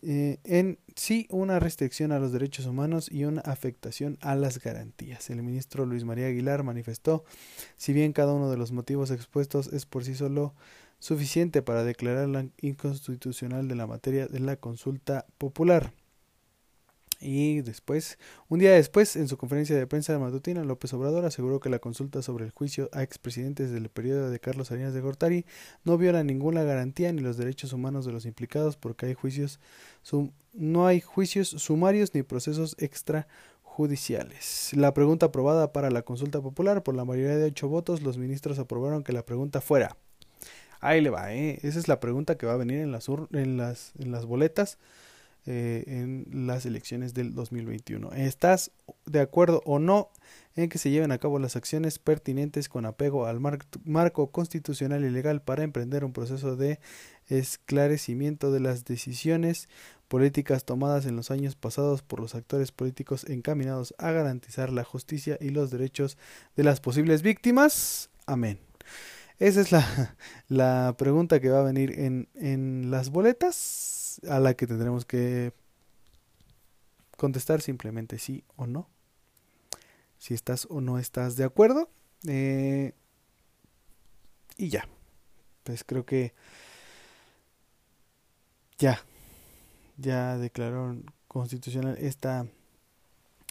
eh, 0.00 0.38
en 0.44 0.78
sí 0.96 1.26
una 1.30 1.60
restricción 1.60 2.10
a 2.12 2.18
los 2.18 2.32
derechos 2.32 2.64
humanos 2.64 3.12
y 3.12 3.24
una 3.24 3.42
afectación 3.42 4.16
a 4.22 4.34
las 4.34 4.60
garantías. 4.60 5.28
El 5.28 5.42
ministro 5.42 5.84
Luis 5.84 6.04
María 6.04 6.28
Aguilar 6.28 6.62
manifestó, 6.62 7.24
si 7.76 7.92
bien 7.92 8.14
cada 8.14 8.32
uno 8.32 8.50
de 8.50 8.56
los 8.56 8.72
motivos 8.72 9.10
expuestos 9.10 9.70
es 9.74 9.84
por 9.84 10.04
sí 10.04 10.14
solo 10.14 10.54
suficiente 11.02 11.62
para 11.62 11.82
declarar 11.82 12.28
la 12.28 12.46
inconstitucional 12.60 13.66
de 13.66 13.74
la 13.74 13.88
materia 13.88 14.28
de 14.28 14.38
la 14.38 14.54
consulta 14.54 15.26
popular. 15.36 15.92
Y 17.20 17.60
después, 17.62 18.18
un 18.48 18.60
día 18.60 18.70
después, 18.70 19.16
en 19.16 19.26
su 19.26 19.36
conferencia 19.36 19.76
de 19.76 19.88
prensa 19.88 20.12
de 20.12 20.20
matutina, 20.20 20.62
López 20.62 20.92
Obrador 20.92 21.24
aseguró 21.24 21.58
que 21.58 21.70
la 21.70 21.80
consulta 21.80 22.22
sobre 22.22 22.44
el 22.44 22.52
juicio 22.52 22.88
a 22.92 23.02
expresidentes 23.02 23.72
del 23.72 23.88
periodo 23.88 24.30
de 24.30 24.38
Carlos 24.38 24.68
Salinas 24.68 24.94
de 24.94 25.00
Gortari 25.00 25.44
no 25.82 25.98
viola 25.98 26.22
ninguna 26.22 26.62
garantía 26.62 27.12
ni 27.12 27.20
los 27.20 27.36
derechos 27.36 27.72
humanos 27.72 28.06
de 28.06 28.12
los 28.12 28.24
implicados 28.24 28.76
porque 28.76 29.06
hay 29.06 29.14
juicios 29.14 29.58
no 30.52 30.86
hay 30.86 31.00
juicios 31.00 31.48
sumarios 31.48 32.14
ni 32.14 32.22
procesos 32.22 32.76
extrajudiciales. 32.78 34.70
La 34.74 34.94
pregunta 34.94 35.26
aprobada 35.26 35.72
para 35.72 35.90
la 35.90 36.02
consulta 36.02 36.40
popular 36.40 36.84
por 36.84 36.94
la 36.94 37.04
mayoría 37.04 37.36
de 37.36 37.46
ocho 37.46 37.68
votos, 37.68 38.02
los 38.02 38.18
ministros 38.18 38.60
aprobaron 38.60 39.02
que 39.02 39.12
la 39.12 39.26
pregunta 39.26 39.60
fuera 39.60 39.96
Ahí 40.82 41.00
le 41.00 41.08
va, 41.08 41.32
¿eh? 41.32 41.58
Esa 41.62 41.78
es 41.78 41.88
la 41.88 42.00
pregunta 42.00 42.36
que 42.36 42.44
va 42.44 42.52
a 42.52 42.56
venir 42.56 42.80
en 42.80 42.92
las, 42.92 43.08
en 43.08 43.56
las, 43.56 43.92
en 43.98 44.12
las 44.12 44.26
boletas 44.26 44.78
eh, 45.44 45.82
en 45.88 46.46
las 46.46 46.66
elecciones 46.66 47.14
del 47.14 47.34
2021. 47.34 48.12
¿Estás 48.12 48.70
de 49.06 49.18
acuerdo 49.18 49.60
o 49.64 49.80
no 49.80 50.10
en 50.54 50.68
que 50.68 50.78
se 50.78 50.90
lleven 50.90 51.10
a 51.10 51.18
cabo 51.18 51.40
las 51.40 51.56
acciones 51.56 51.98
pertinentes 51.98 52.68
con 52.68 52.86
apego 52.86 53.26
al 53.26 53.40
marco 53.40 54.30
constitucional 54.30 55.04
y 55.04 55.10
legal 55.10 55.42
para 55.42 55.64
emprender 55.64 56.04
un 56.04 56.12
proceso 56.12 56.54
de 56.54 56.78
esclarecimiento 57.28 58.52
de 58.52 58.60
las 58.60 58.84
decisiones 58.84 59.68
políticas 60.06 60.64
tomadas 60.64 61.06
en 61.06 61.16
los 61.16 61.32
años 61.32 61.56
pasados 61.56 62.02
por 62.02 62.20
los 62.20 62.36
actores 62.36 62.70
políticos 62.70 63.24
encaminados 63.28 63.96
a 63.98 64.12
garantizar 64.12 64.70
la 64.70 64.84
justicia 64.84 65.38
y 65.40 65.48
los 65.48 65.72
derechos 65.72 66.18
de 66.54 66.62
las 66.62 66.80
posibles 66.80 67.22
víctimas? 67.22 68.10
Amén. 68.26 68.60
Esa 69.42 69.60
es 69.60 69.72
la, 69.72 70.16
la 70.48 70.94
pregunta 70.96 71.40
que 71.40 71.50
va 71.50 71.58
a 71.58 71.64
venir 71.64 71.98
en, 71.98 72.28
en 72.36 72.92
las 72.92 73.10
boletas, 73.10 74.20
a 74.28 74.38
la 74.38 74.54
que 74.54 74.68
tendremos 74.68 75.04
que 75.04 75.52
contestar 77.16 77.60
simplemente 77.60 78.20
sí 78.20 78.44
o 78.54 78.68
no. 78.68 78.88
Si 80.16 80.32
estás 80.32 80.68
o 80.70 80.80
no 80.80 81.00
estás 81.00 81.34
de 81.34 81.42
acuerdo. 81.42 81.90
Eh, 82.28 82.92
y 84.56 84.68
ya. 84.68 84.86
Pues 85.64 85.82
creo 85.82 86.06
que 86.06 86.34
ya. 88.78 89.00
Ya 89.96 90.38
declararon 90.38 91.04
constitucional 91.26 91.98
esta. 91.98 92.46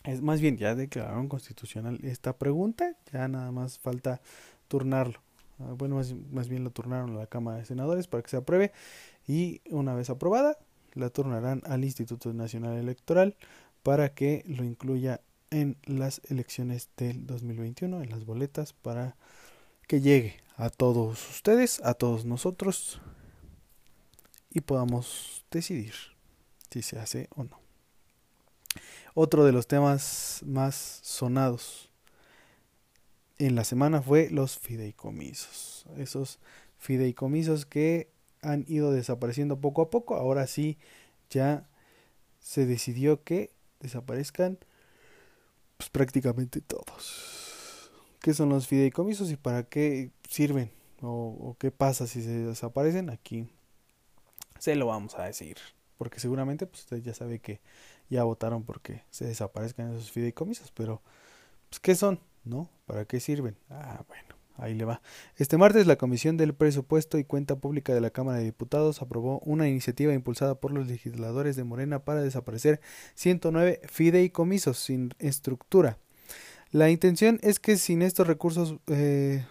Es 0.05 0.21
más 0.21 0.39
bien, 0.39 0.55
ya 0.55 0.73
declararon 0.73 1.27
constitucional 1.27 1.99
esta 2.03 2.37
pregunta. 2.37 2.95
Ya 3.11 3.27
nada 3.27 3.51
más 3.51 3.77
falta 3.77 4.21
turnarlo. 4.69 5.21
Ah, 5.67 5.73
bueno, 5.77 6.01
más, 6.31 6.47
bien 6.47 6.63
lo 6.63 6.71
turnaron 6.71 7.15
a 7.15 7.19
la 7.19 7.27
Cámara 7.27 7.57
de 7.57 7.65
Senadores 7.65 8.07
para 8.07 8.23
que 8.23 8.29
se 8.29 8.37
apruebe 8.37 8.71
y 9.27 9.61
una 9.69 9.93
vez 9.93 10.09
aprobada 10.09 10.57
la 10.93 11.09
turnarán 11.09 11.61
al 11.65 11.83
Instituto 11.83 12.33
Nacional 12.33 12.77
Electoral 12.77 13.35
para 13.83 14.13
que 14.13 14.43
lo 14.47 14.63
incluya 14.63 15.21
en 15.49 15.77
las 15.85 16.21
elecciones 16.29 16.89
del 16.97 17.25
2021, 17.27 18.01
en 18.01 18.09
las 18.09 18.25
boletas, 18.25 18.73
para 18.73 19.15
que 19.87 20.01
llegue 20.01 20.37
a 20.55 20.69
todos 20.69 21.29
ustedes, 21.29 21.81
a 21.83 21.93
todos 21.93 22.25
nosotros 22.25 23.01
y 24.49 24.61
podamos 24.61 25.45
decidir 25.51 25.93
si 26.69 26.81
se 26.81 26.99
hace 26.99 27.27
o 27.35 27.43
no. 27.43 27.59
Otro 29.13 29.43
de 29.43 29.51
los 29.51 29.67
temas 29.67 30.41
más 30.45 31.01
sonados 31.03 31.90
en 33.47 33.55
la 33.55 33.63
semana 33.63 34.01
fue 34.01 34.29
los 34.29 34.57
fideicomisos. 34.57 35.85
Esos 35.97 36.39
fideicomisos 36.77 37.65
que 37.65 38.09
han 38.41 38.65
ido 38.67 38.91
desapareciendo 38.91 39.59
poco 39.59 39.81
a 39.81 39.89
poco. 39.89 40.15
Ahora 40.15 40.47
sí, 40.47 40.77
ya 41.29 41.67
se 42.39 42.65
decidió 42.65 43.23
que 43.23 43.51
desaparezcan 43.79 44.59
pues, 45.77 45.89
prácticamente 45.89 46.61
todos. 46.61 47.89
¿Qué 48.19 48.33
son 48.33 48.49
los 48.49 48.67
fideicomisos 48.67 49.31
y 49.31 49.37
para 49.37 49.63
qué 49.63 50.11
sirven? 50.29 50.71
O, 51.01 51.55
qué 51.57 51.71
pasa 51.71 52.05
si 52.05 52.21
se 52.21 52.29
desaparecen? 52.29 53.09
Aquí 53.09 53.47
se 54.59 54.75
lo 54.75 54.85
vamos 54.85 55.15
a 55.15 55.23
decir. 55.23 55.57
Porque 55.97 56.19
seguramente 56.19 56.67
pues, 56.67 56.81
usted 56.81 57.01
ya 57.01 57.15
sabe 57.15 57.39
que 57.39 57.59
ya 58.09 58.23
votaron 58.23 58.63
porque 58.63 59.03
se 59.09 59.25
desaparezcan 59.25 59.95
esos 59.95 60.11
fideicomisos. 60.11 60.71
Pero, 60.71 61.01
pues, 61.69 61.79
¿qué 61.79 61.95
son? 61.95 62.19
¿No? 62.43 62.69
¿Para 62.85 63.05
qué 63.05 63.19
sirven? 63.19 63.57
Ah, 63.69 64.03
bueno. 64.07 64.41
Ahí 64.57 64.75
le 64.75 64.85
va. 64.85 65.01
Este 65.37 65.57
martes 65.57 65.87
la 65.87 65.95
Comisión 65.95 66.37
del 66.37 66.53
Presupuesto 66.53 67.17
y 67.17 67.23
Cuenta 67.23 67.55
Pública 67.55 67.95
de 67.95 68.01
la 68.01 68.11
Cámara 68.11 68.37
de 68.37 68.43
Diputados 68.43 69.01
aprobó 69.01 69.39
una 69.39 69.67
iniciativa 69.67 70.13
impulsada 70.13 70.55
por 70.55 70.71
los 70.71 70.85
legisladores 70.87 71.55
de 71.55 71.63
Morena 71.63 72.05
para 72.05 72.21
desaparecer 72.21 72.79
109 73.15 73.81
fideicomisos 73.85 74.77
sin 74.77 75.15
estructura. 75.17 75.97
La 76.71 76.91
intención 76.91 77.39
es 77.41 77.59
que 77.59 77.75
sin 77.75 78.03
estos 78.03 78.27
recursos 78.27 78.75
eh, 78.85 79.43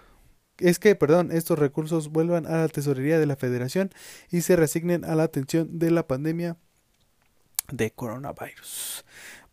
es 0.58 0.78
que, 0.78 0.94
perdón, 0.94 1.32
estos 1.32 1.58
recursos 1.58 2.10
vuelvan 2.10 2.46
a 2.46 2.58
la 2.58 2.68
tesorería 2.68 3.18
de 3.18 3.26
la 3.26 3.36
Federación 3.36 3.90
y 4.30 4.42
se 4.42 4.54
resignen 4.54 5.04
a 5.04 5.16
la 5.16 5.24
atención 5.24 5.78
de 5.78 5.90
la 5.90 6.06
pandemia 6.06 6.56
de 7.72 7.90
coronavirus. 7.90 9.04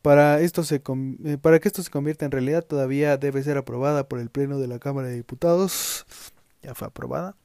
Para, 0.07 0.39
esto 0.39 0.63
se, 0.63 0.81
eh, 1.25 1.37
para 1.37 1.59
que 1.59 1.67
esto 1.67 1.83
se 1.83 1.91
convierta 1.91 2.23
en 2.23 2.31
realidad 2.31 2.63
todavía 2.63 3.17
debe 3.17 3.43
ser 3.43 3.57
aprobada 3.57 4.07
por 4.07 4.21
el 4.21 4.29
Pleno 4.29 4.57
de 4.57 4.69
la 4.69 4.79
Cámara 4.79 5.09
de 5.09 5.15
Diputados. 5.15 6.05
Ya 6.63 6.73
fue 6.73 6.87
aprobada. 6.87 7.35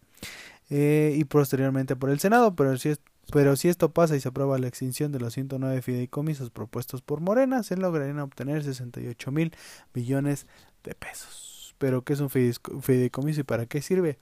Eh, 0.70 1.12
y 1.16 1.24
posteriormente 1.24 1.96
por 1.96 2.08
el 2.08 2.20
Senado, 2.20 2.54
pero 2.54 2.78
si, 2.78 2.94
pero 3.32 3.56
si 3.56 3.66
esto 3.66 3.90
pasa 3.90 4.14
y 4.14 4.20
se 4.20 4.28
aprueba 4.28 4.60
la 4.60 4.68
extinción 4.68 5.10
de 5.10 5.18
los 5.18 5.34
109 5.34 5.82
fideicomisos 5.82 6.50
propuestos 6.50 7.02
por 7.02 7.20
Morena, 7.20 7.64
se 7.64 7.76
lograrían 7.76 8.20
obtener 8.20 8.62
68 8.62 9.32
mil 9.32 9.52
millones 9.92 10.46
de 10.84 10.94
pesos. 10.94 11.74
Pero 11.78 12.02
¿qué 12.02 12.12
es 12.12 12.20
un 12.20 12.30
fideicomiso 12.30 13.40
y 13.40 13.42
para 13.42 13.66
qué 13.66 13.82
sirve? 13.82 14.20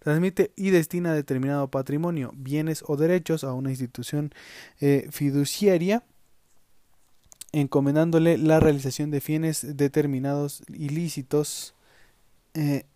transmite 0.00 0.50
y 0.56 0.70
destina 0.70 1.14
determinado 1.14 1.70
patrimonio, 1.70 2.32
bienes 2.34 2.82
o 2.86 2.96
derechos 2.96 3.44
a 3.44 3.52
una 3.52 3.70
institución 3.70 4.32
eh, 4.80 5.06
fiduciaria, 5.12 6.02
encomendándole 7.52 8.38
la 8.38 8.58
realización 8.58 9.12
de 9.12 9.20
fines 9.20 9.76
determinados 9.76 10.64
ilícitos 10.68 11.76
eh, 12.54 12.86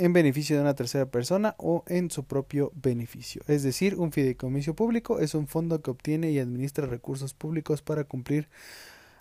en 0.00 0.14
beneficio 0.14 0.56
de 0.56 0.62
una 0.62 0.74
tercera 0.74 1.06
persona 1.06 1.54
o 1.58 1.84
en 1.86 2.10
su 2.10 2.24
propio 2.24 2.72
beneficio. 2.74 3.42
Es 3.46 3.62
decir, 3.62 3.96
un 3.96 4.12
fideicomiso 4.12 4.74
público 4.74 5.20
es 5.20 5.34
un 5.34 5.46
fondo 5.46 5.82
que 5.82 5.90
obtiene 5.90 6.30
y 6.30 6.38
administra 6.38 6.86
recursos 6.86 7.34
públicos 7.34 7.82
para 7.82 8.04
cumplir 8.04 8.48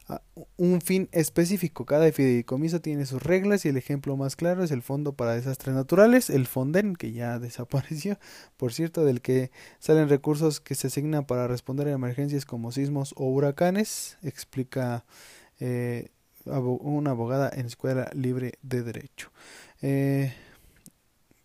ah, 0.08 0.22
un 0.56 0.80
fin 0.80 1.10
específico. 1.12 1.86
Cada 1.86 2.10
fideicomiso 2.14 2.80
tiene 2.80 3.06
sus 3.06 3.22
reglas 3.22 3.66
y 3.66 3.70
el 3.70 3.76
ejemplo 3.76 4.16
más 4.16 4.38
claro 4.38 4.64
es 4.64 4.72
el 4.72 4.82
Fondo 4.82 5.12
para 5.12 5.36
Desastres 5.36 5.76
Naturales, 5.76 6.30
el 6.30 6.48
Fonden, 6.48 6.96
que 6.96 7.12
ya 7.12 7.40
desapareció, 7.40 8.18
por 8.56 8.72
cierto, 8.72 9.04
del 9.04 9.20
que 9.20 9.52
salen 9.80 10.08
recursos 10.08 10.62
que 10.62 10.76
se 10.76 10.88
asignan 10.88 11.26
para 11.26 11.50
responder 11.50 11.90
a 11.90 11.92
emergencias 11.92 12.46
como 12.46 12.72
sismos 12.72 13.14
o 13.18 13.26
huracanes, 13.26 14.18
explica 14.24 15.04
eh, 15.60 16.08
una 16.46 17.12
abogada 17.12 17.52
en 17.54 17.66
Escuela 17.66 18.10
Libre 18.14 18.54
de 18.62 18.82
Derecho. 18.82 19.30
Eh, 19.82 20.34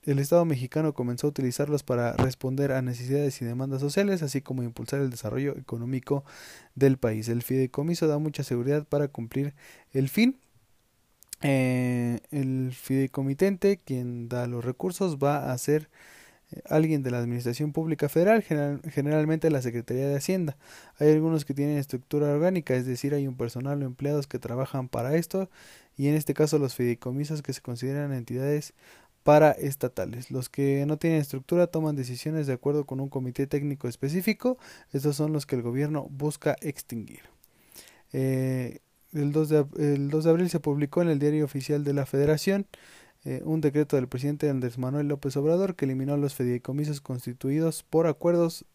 el 0.05 0.19
Estado 0.19 0.45
mexicano 0.45 0.93
comenzó 0.93 1.27
a 1.27 1.31
utilizarlos 1.31 1.83
para 1.83 2.13
responder 2.15 2.73
a 2.73 2.83
necesidades 2.83 3.41
y 3.41 3.45
demandas 3.45 3.81
sociales, 3.81 4.23
así 4.23 4.43
como 4.43 4.63
impulsar 4.63 5.01
el 5.01 5.11
desarrollo 5.11 5.57
económico 5.57 6.25
del 6.75 6.99
país. 6.99 7.29
El 7.29 7.43
fideicomiso 7.43 8.07
da 8.07 8.19
mucha 8.19 8.43
seguridad 8.43 8.87
para 8.87 9.09
cumplir 9.09 9.55
el 9.93 10.09
fin. 10.09 10.39
Eh, 11.43 12.21
el 12.31 12.73
fideicomitente, 12.73 13.79
quien 13.79 14.29
da 14.29 14.47
los 14.47 14.65
recursos, 14.65 15.19
va 15.19 15.53
a 15.53 15.59
ser 15.59 15.91
eh, 16.53 16.61
alguien 16.69 17.03
de 17.03 17.11
la 17.11 17.19
Administración 17.19 17.73
Pública 17.73 18.09
Federal, 18.09 18.43
generalmente 18.43 19.51
la 19.51 19.63
Secretaría 19.63 20.09
de 20.09 20.17
Hacienda. 20.17 20.57
Hay 20.99 21.11
algunos 21.13 21.45
que 21.45 21.55
tienen 21.55 21.79
estructura 21.79 22.29
orgánica, 22.29 22.75
es 22.75 22.87
decir, 22.87 23.15
hay 23.15 23.27
un 23.27 23.37
personal 23.37 23.83
o 23.83 23.87
empleados 23.87 24.27
que 24.27 24.39
trabajan 24.39 24.89
para 24.89 25.17
esto, 25.17 25.51
y 25.97 26.09
en 26.09 26.15
este 26.15 26.35
caso 26.35 26.59
los 26.59 26.75
fideicomisos 26.75 27.43
que 27.43 27.53
se 27.53 27.61
consideran 27.61 28.13
entidades 28.13 28.75
paraestatales. 29.25 30.31
Los 30.31 30.49
que 30.49 30.85
no 30.87 30.99
tienen 30.99 31.21
estructura 31.21 31.67
toman 31.67 31.97
decisiones 31.97 32.47
de 32.47 32.53
acuerdo 32.53 32.85
con 32.85 33.01
un 33.01 33.09
comité 33.09 33.49
técnico 33.49 33.89
específico. 33.89 34.59
Estos 34.93 35.17
son 35.17 35.33
los 35.33 35.47
que 35.47 35.57
el 35.57 35.63
gobierno 35.63 36.07
busca 36.11 36.57
extinguir. 36.61 37.23
Eh, 38.13 38.79
el, 39.13 39.33
2 39.33 39.49
de, 39.49 39.67
el, 39.79 40.11
2 40.11 40.25
de, 40.25 40.31
abril 40.31 40.51
se 40.51 40.61
publicó 40.61 41.03
en 41.03 41.09
el 41.09 41.19
diario 41.19 41.45
oficial 41.45 41.83
de 41.83 41.95
la 41.95 42.07
Federación 42.07 42.67
eh, 43.25 43.41
un 43.45 43.61
decreto 43.61 43.97
del 43.97 44.07
presidente 44.07 44.51
Andrés 44.51 44.79
Manuel 44.79 45.09
López 45.09 45.37
Obrador 45.37 45.75
que 45.75 45.87
eliminó 45.87 46.17
los 46.17 46.35
fideicomisos 46.35 47.01
constituidos 47.01 47.83
por 47.83 48.07
acuerdos 48.07 48.67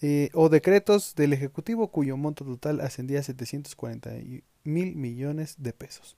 eh, 0.00 0.30
o 0.32 0.48
decretos 0.48 1.14
del 1.14 1.32
Ejecutivo 1.32 1.88
cuyo 1.88 2.16
monto 2.16 2.44
total 2.44 2.80
ascendía 2.80 3.20
a 3.20 3.22
740 3.22 4.10
mil 4.64 4.96
millones 4.96 5.56
de 5.58 5.72
pesos. 5.72 6.16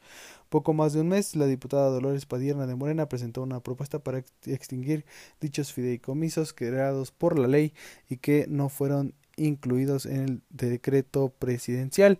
Poco 0.48 0.72
más 0.72 0.92
de 0.92 1.00
un 1.00 1.08
mes, 1.08 1.36
la 1.36 1.46
diputada 1.46 1.90
Dolores 1.90 2.26
Padierna 2.26 2.66
de 2.66 2.74
Morena 2.74 3.08
presentó 3.08 3.42
una 3.42 3.60
propuesta 3.60 3.98
para 3.98 4.24
extinguir 4.46 5.04
dichos 5.40 5.72
fideicomisos 5.72 6.52
creados 6.52 7.10
por 7.10 7.38
la 7.38 7.48
ley 7.48 7.72
y 8.08 8.18
que 8.18 8.46
no 8.48 8.68
fueron 8.68 9.14
incluidos 9.36 10.06
en 10.06 10.20
el 10.22 10.42
decreto 10.50 11.30
presidencial. 11.38 12.18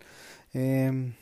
Em, 0.53 1.15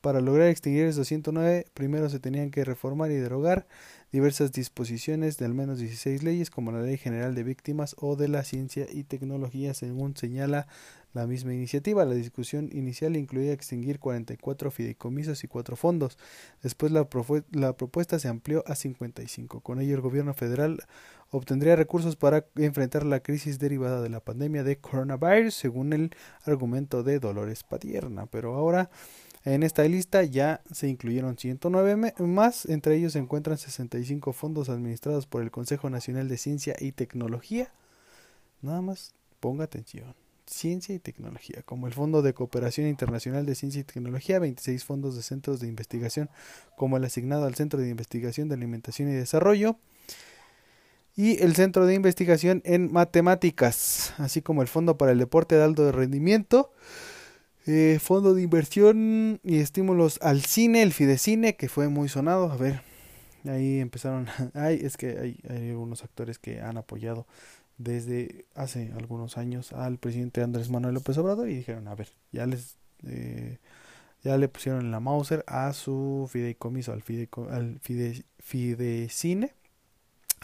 para 0.00 0.20
lograr 0.20 0.48
extinguir 0.48 0.86
esos 0.86 1.06
109, 1.06 1.66
primero 1.74 2.10
se 2.10 2.18
tenían 2.18 2.50
que 2.50 2.64
reformar 2.64 3.12
y 3.12 3.14
derogar 3.14 3.66
diversas 4.10 4.52
disposiciones 4.52 5.38
de 5.38 5.46
al 5.46 5.54
menos 5.54 5.78
16 5.78 6.22
leyes, 6.22 6.50
como 6.50 6.72
la 6.72 6.82
Ley 6.82 6.98
General 6.98 7.34
de 7.34 7.44
Víctimas 7.44 7.94
o 7.98 8.16
de 8.16 8.28
la 8.28 8.42
Ciencia 8.42 8.86
y 8.90 9.04
Tecnología, 9.04 9.74
según 9.74 10.16
señala 10.16 10.66
la 11.12 11.26
misma 11.26 11.54
iniciativa. 11.54 12.04
La 12.04 12.14
discusión 12.14 12.68
inicial 12.72 13.16
incluía 13.16 13.52
extinguir 13.52 13.98
44 13.98 14.70
fideicomisos 14.70 15.44
y 15.44 15.48
4 15.48 15.76
fondos. 15.76 16.18
Después 16.62 16.92
la, 16.92 17.08
la 17.52 17.76
propuesta 17.76 18.18
se 18.18 18.28
amplió 18.28 18.64
a 18.66 18.74
55. 18.74 19.60
Con 19.60 19.80
ello 19.80 19.94
el 19.94 20.00
gobierno 20.00 20.34
federal 20.34 20.82
obtendría 21.30 21.76
recursos 21.76 22.16
para 22.16 22.46
enfrentar 22.56 23.04
la 23.04 23.20
crisis 23.20 23.58
derivada 23.58 24.02
de 24.02 24.10
la 24.10 24.20
pandemia 24.20 24.64
de 24.64 24.76
coronavirus, 24.78 25.54
según 25.54 25.92
el 25.92 26.14
argumento 26.44 27.02
de 27.02 27.18
Dolores 27.18 27.64
Padierna. 27.64 28.26
Pero 28.26 28.54
ahora 28.54 28.90
en 29.44 29.64
esta 29.64 29.82
lista 29.84 30.22
ya 30.22 30.60
se 30.70 30.88
incluyeron 30.88 31.36
109 31.36 32.14
más, 32.18 32.66
entre 32.66 32.96
ellos 32.96 33.14
se 33.14 33.18
encuentran 33.18 33.58
65 33.58 34.32
fondos 34.32 34.68
administrados 34.68 35.26
por 35.26 35.42
el 35.42 35.50
Consejo 35.50 35.90
Nacional 35.90 36.28
de 36.28 36.36
Ciencia 36.36 36.76
y 36.78 36.92
Tecnología. 36.92 37.72
Nada 38.60 38.82
más, 38.82 39.14
ponga 39.40 39.64
atención. 39.64 40.14
Ciencia 40.46 40.94
y 40.94 40.98
Tecnología, 40.98 41.62
como 41.64 41.86
el 41.86 41.92
Fondo 41.92 42.22
de 42.22 42.34
Cooperación 42.34 42.86
Internacional 42.86 43.46
de 43.46 43.54
Ciencia 43.54 43.80
y 43.80 43.84
Tecnología, 43.84 44.38
26 44.38 44.84
fondos 44.84 45.16
de 45.16 45.22
centros 45.22 45.60
de 45.60 45.68
investigación, 45.68 46.30
como 46.76 46.96
el 46.96 47.04
asignado 47.04 47.46
al 47.46 47.54
Centro 47.54 47.80
de 47.80 47.88
Investigación 47.88 48.48
de 48.48 48.54
Alimentación 48.54 49.08
y 49.08 49.12
Desarrollo, 49.12 49.78
y 51.14 51.42
el 51.42 51.54
Centro 51.54 51.86
de 51.86 51.94
Investigación 51.94 52.62
en 52.64 52.90
Matemáticas, 52.92 54.14
así 54.18 54.42
como 54.42 54.62
el 54.62 54.68
Fondo 54.68 54.96
para 54.96 55.12
el 55.12 55.18
Deporte 55.18 55.56
de 55.56 55.64
Alto 55.64 55.90
Rendimiento, 55.92 56.72
eh, 57.66 57.98
Fondo 58.00 58.34
de 58.34 58.42
Inversión 58.42 59.40
y 59.44 59.58
Estímulos 59.58 60.18
al 60.22 60.42
Cine, 60.42 60.82
el 60.82 60.92
Fidecine, 60.92 61.56
que 61.56 61.68
fue 61.68 61.88
muy 61.88 62.08
sonado, 62.08 62.50
a 62.50 62.56
ver, 62.56 62.82
ahí 63.44 63.78
empezaron, 63.78 64.26
ay, 64.54 64.80
es 64.82 64.96
que 64.96 65.18
hay, 65.18 65.38
hay 65.48 65.70
algunos 65.70 66.02
actores 66.02 66.38
que 66.38 66.60
han 66.60 66.76
apoyado 66.76 67.26
desde 67.78 68.46
hace 68.54 68.92
algunos 68.96 69.38
años 69.38 69.72
al 69.72 69.98
presidente 69.98 70.42
Andrés 70.42 70.70
Manuel 70.70 70.94
López 70.94 71.18
Obrador 71.18 71.48
y 71.48 71.56
dijeron, 71.56 71.88
a 71.88 71.94
ver, 71.94 72.08
ya 72.30 72.46
les 72.46 72.76
eh, 73.06 73.58
ya 74.22 74.36
le 74.38 74.48
pusieron 74.48 74.90
la 74.90 75.00
Mauser 75.00 75.44
a 75.46 75.72
su 75.72 76.28
fideicomiso, 76.30 76.92
al, 76.92 77.02
fideico, 77.02 77.48
al 77.50 77.80
fide, 77.80 78.24
Fidecine. 78.38 79.54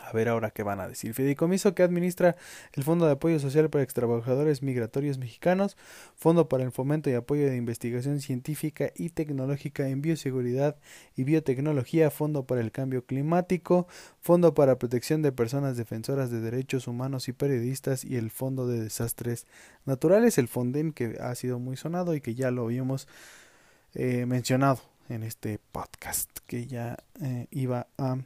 A 0.05 0.13
ver 0.13 0.29
ahora 0.29 0.51
qué 0.51 0.63
van 0.63 0.81
a 0.81 0.89
decir. 0.89 1.15
Fideicomiso 1.15 1.75
que 1.75 1.83
administra 1.83 2.37
el 2.73 2.85
Fondo 2.85 3.07
de 3.07 3.13
Apoyo 3.13 3.39
Social 3.39 3.71
para 3.71 3.85
Extrabajadores 3.85 4.63
Migratorios 4.63 5.19
Mexicanos, 5.19 5.77
Fondo 6.17 6.49
para 6.49 6.65
el 6.65 6.73
Fomento 6.73 7.11
y 7.11 7.15
Apoyo 7.15 7.47
de 7.47 7.57
Investigación 7.57 8.21
Científica 8.21 8.91
y 8.95 9.11
Tecnológica 9.11 9.89
en 9.89 10.03
Bioseguridad 10.03 10.77
y 11.17 11.25
Biotecnología, 11.25 12.11
Fondo 12.11 12.45
para 12.45 12.61
el 12.61 12.73
Cambio 12.73 13.05
Climático, 13.05 13.87
Fondo 14.21 14.55
para 14.55 14.79
Protección 14.79 15.23
de 15.23 15.33
Personas 15.33 15.77
Defensoras 15.77 16.31
de 16.31 16.41
Derechos 16.41 16.89
Humanos 16.89 17.29
y 17.29 17.33
Periodistas 17.33 18.05
y 18.05 18.17
el 18.17 18.31
Fondo 18.31 18.67
de 18.67 18.81
Desastres 18.81 19.47
Naturales, 19.85 20.39
el 20.39 20.49
Fonden 20.49 20.93
que 20.93 21.19
ha 21.21 21.35
sido 21.35 21.59
muy 21.59 21.77
sonado 21.77 22.15
y 22.15 22.21
que 22.21 22.35
ya 22.35 22.51
lo 22.51 22.65
habíamos 22.65 23.09
eh, 23.95 24.27
mencionado 24.27 24.81
en 25.09 25.23
este 25.23 25.59
podcast, 25.73 26.31
que 26.47 26.67
ya 26.67 26.99
eh, 27.23 27.47
iba 27.51 27.89
a 27.97 28.19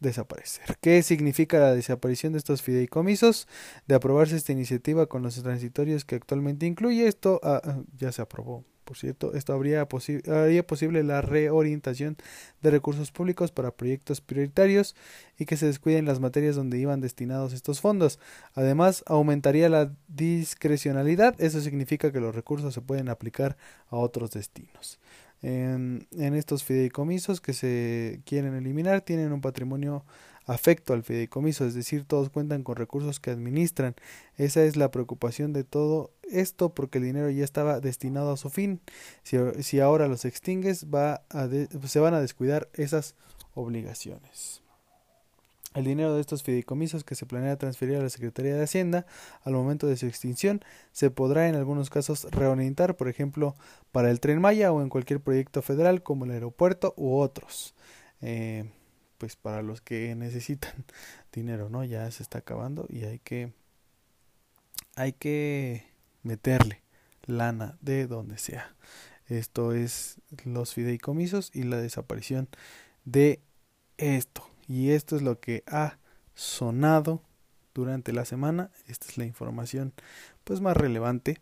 desaparecer. 0.00 0.76
¿Qué 0.80 1.02
significa 1.02 1.58
la 1.58 1.74
desaparición 1.74 2.32
de 2.32 2.38
estos 2.38 2.62
fideicomisos? 2.62 3.48
De 3.86 3.94
aprobarse 3.94 4.36
esta 4.36 4.52
iniciativa 4.52 5.06
con 5.06 5.22
los 5.22 5.42
transitorios 5.42 6.04
que 6.04 6.16
actualmente 6.16 6.66
incluye, 6.66 7.06
esto 7.06 7.40
ah, 7.42 7.60
ah, 7.64 7.82
ya 7.96 8.12
se 8.12 8.22
aprobó. 8.22 8.64
Por 8.86 8.96
cierto, 8.96 9.34
esto 9.34 9.52
habría 9.52 9.88
haría 10.28 10.64
posible 10.64 11.02
la 11.02 11.20
reorientación 11.20 12.16
de 12.62 12.70
recursos 12.70 13.10
públicos 13.10 13.50
para 13.50 13.72
proyectos 13.72 14.20
prioritarios 14.20 14.94
y 15.36 15.44
que 15.44 15.56
se 15.56 15.66
descuiden 15.66 16.04
las 16.04 16.20
materias 16.20 16.54
donde 16.54 16.78
iban 16.78 17.00
destinados 17.00 17.52
estos 17.52 17.80
fondos. 17.80 18.20
Además, 18.54 19.02
aumentaría 19.06 19.68
la 19.68 19.92
discrecionalidad. 20.06 21.34
Eso 21.40 21.60
significa 21.60 22.12
que 22.12 22.20
los 22.20 22.32
recursos 22.32 22.74
se 22.74 22.80
pueden 22.80 23.08
aplicar 23.08 23.56
a 23.88 23.96
otros 23.96 24.30
destinos 24.30 25.00
en, 25.42 26.06
estos 26.12 26.64
fideicomisos 26.64 27.40
que 27.40 27.52
se 27.52 28.20
quieren 28.24 28.54
eliminar 28.54 29.00
tienen 29.02 29.32
un 29.32 29.40
patrimonio 29.40 30.04
afecto 30.46 30.92
al 30.92 31.02
fideicomiso, 31.02 31.66
es 31.66 31.74
decir, 31.74 32.04
todos 32.04 32.30
cuentan 32.30 32.62
con 32.62 32.76
recursos 32.76 33.18
que 33.18 33.30
administran. 33.30 33.96
Esa 34.36 34.62
es 34.62 34.76
la 34.76 34.90
preocupación 34.90 35.52
de 35.52 35.64
todo 35.64 36.12
esto 36.22 36.72
porque 36.72 36.98
el 36.98 37.04
dinero 37.04 37.30
ya 37.30 37.44
estaba 37.44 37.80
destinado 37.80 38.32
a 38.32 38.36
su 38.36 38.48
fin. 38.48 38.80
Si, 39.24 39.36
si 39.60 39.80
ahora 39.80 40.08
los 40.08 40.24
extingues, 40.24 40.86
va 40.86 41.22
a 41.30 41.48
se 41.86 42.00
van 42.00 42.14
a 42.14 42.20
descuidar 42.20 42.68
esas 42.74 43.16
obligaciones. 43.54 44.62
El 45.76 45.84
dinero 45.84 46.14
de 46.14 46.22
estos 46.22 46.42
fideicomisos 46.42 47.04
que 47.04 47.14
se 47.14 47.26
planea 47.26 47.58
transferir 47.58 47.96
a 47.96 48.02
la 48.02 48.08
Secretaría 48.08 48.54
de 48.56 48.64
Hacienda 48.64 49.04
al 49.42 49.52
momento 49.52 49.86
de 49.86 49.98
su 49.98 50.06
extinción 50.06 50.64
se 50.90 51.10
podrá 51.10 51.48
en 51.48 51.54
algunos 51.54 51.90
casos 51.90 52.26
reorientar, 52.30 52.96
por 52.96 53.08
ejemplo, 53.08 53.54
para 53.92 54.10
el 54.10 54.18
tren 54.18 54.40
Maya 54.40 54.72
o 54.72 54.80
en 54.80 54.88
cualquier 54.88 55.20
proyecto 55.20 55.60
federal 55.60 56.02
como 56.02 56.24
el 56.24 56.30
aeropuerto 56.30 56.94
u 56.96 57.18
otros. 57.18 57.74
Eh, 58.22 58.64
pues 59.18 59.36
para 59.36 59.60
los 59.60 59.82
que 59.82 60.14
necesitan 60.16 60.86
dinero, 61.30 61.68
¿no? 61.68 61.84
Ya 61.84 62.10
se 62.10 62.22
está 62.22 62.38
acabando 62.38 62.86
y 62.88 63.04
hay 63.04 63.18
que 63.18 63.52
hay 64.94 65.12
que 65.12 65.84
meterle 66.22 66.80
lana 67.26 67.76
de 67.82 68.06
donde 68.06 68.38
sea. 68.38 68.74
Esto 69.26 69.74
es 69.74 70.22
los 70.46 70.72
fideicomisos 70.72 71.50
y 71.52 71.64
la 71.64 71.76
desaparición 71.76 72.48
de 73.04 73.42
esto. 73.98 74.55
Y 74.68 74.90
esto 74.90 75.16
es 75.16 75.22
lo 75.22 75.40
que 75.40 75.62
ha 75.66 75.98
sonado 76.34 77.22
durante 77.74 78.12
la 78.12 78.24
semana. 78.24 78.70
Esta 78.86 79.06
es 79.08 79.18
la 79.18 79.24
información 79.24 79.92
pues 80.44 80.60
más 80.60 80.76
relevante. 80.76 81.40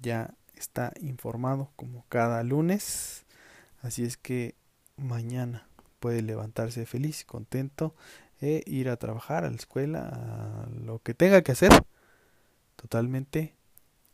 Ya 0.00 0.34
está 0.54 0.92
informado 1.00 1.70
como 1.76 2.04
cada 2.08 2.42
lunes. 2.42 3.24
Así 3.82 4.04
es 4.04 4.16
que 4.16 4.54
mañana 4.96 5.68
puede 6.00 6.22
levantarse 6.22 6.86
feliz, 6.86 7.24
contento 7.24 7.94
e 8.40 8.62
ir 8.66 8.88
a 8.88 8.96
trabajar 8.96 9.44
a 9.44 9.50
la 9.50 9.56
escuela, 9.56 10.08
a 10.08 10.68
lo 10.70 11.00
que 11.00 11.14
tenga 11.14 11.42
que 11.42 11.52
hacer, 11.52 11.70
totalmente 12.76 13.54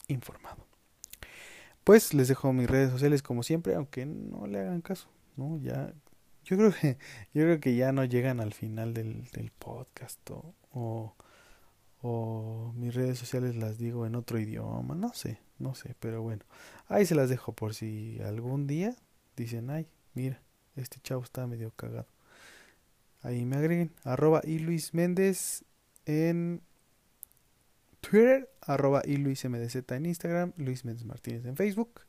informado. 0.09 0.66
Pues 1.85 2.14
les 2.14 2.29
dejo 2.29 2.53
mis 2.53 2.70
redes 2.70 2.90
sociales 2.90 3.22
como 3.22 3.42
siempre, 3.42 3.75
aunque 3.75 4.07
no 4.07 4.46
le 4.46 4.61
hagan 4.61 4.83
caso, 4.83 5.09
¿no? 5.37 5.59
Ya 5.59 5.92
yo 6.45 6.57
creo 6.57 6.73
que, 6.73 6.99
yo 7.35 7.43
creo 7.45 7.61
que 7.61 7.77
ya 7.77 7.93
no 7.93 8.05
llegan 8.05 8.41
al 8.41 8.53
final 8.53 8.95
del, 8.95 9.29
del 9.31 9.51
podcast 9.51 10.19
o, 10.31 11.15
o, 12.03 12.73
mis 12.77 12.95
redes 12.95 13.19
sociales 13.19 13.57
las 13.57 13.79
digo 13.79 14.07
en 14.07 14.15
otro 14.15 14.39
idioma, 14.39 14.95
no 14.95 15.13
sé, 15.15 15.39
no 15.59 15.75
sé, 15.75 15.95
pero 16.01 16.23
bueno, 16.23 16.45
ahí 16.89 17.07
se 17.07 17.15
las 17.15 17.29
dejo 17.29 17.53
por 17.53 17.75
si 17.75 18.21
algún 18.23 18.67
día 18.67 18.97
dicen, 19.37 19.71
ay, 19.71 19.87
mira, 20.15 20.43
este 20.77 20.99
chavo 21.01 21.23
está 21.23 21.47
medio 21.47 21.71
cagado. 21.73 22.09
Ahí 23.23 23.45
me 23.45 23.57
agreguen, 23.57 23.93
arroba 24.03 24.41
y 24.43 24.59
Luis 24.59 24.95
Méndez 24.95 25.65
en 26.07 26.61
Twitter, 28.01 28.51
arroba 28.61 29.03
y 29.05 29.17
Luis 29.17 29.45
MDZ 29.45 29.91
en 29.93 30.07
Instagram, 30.07 30.53
Luis 30.57 30.85
Méndez 30.85 31.05
Martínez 31.05 31.45
en 31.45 31.57
Facebook. 31.57 32.01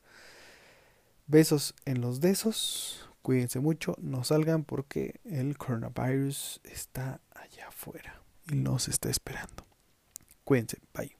Besos 1.26 1.74
en 1.84 2.00
los 2.00 2.20
desos. 2.20 3.08
Cuídense 3.24 3.58
mucho, 3.58 3.96
no 4.02 4.22
salgan 4.22 4.64
porque 4.64 5.18
el 5.24 5.56
coronavirus 5.56 6.60
está 6.62 7.22
allá 7.30 7.68
afuera 7.68 8.20
y 8.50 8.54
nos 8.54 8.86
está 8.86 9.08
esperando. 9.08 9.64
Cuídense, 10.44 10.76
bye. 10.92 11.16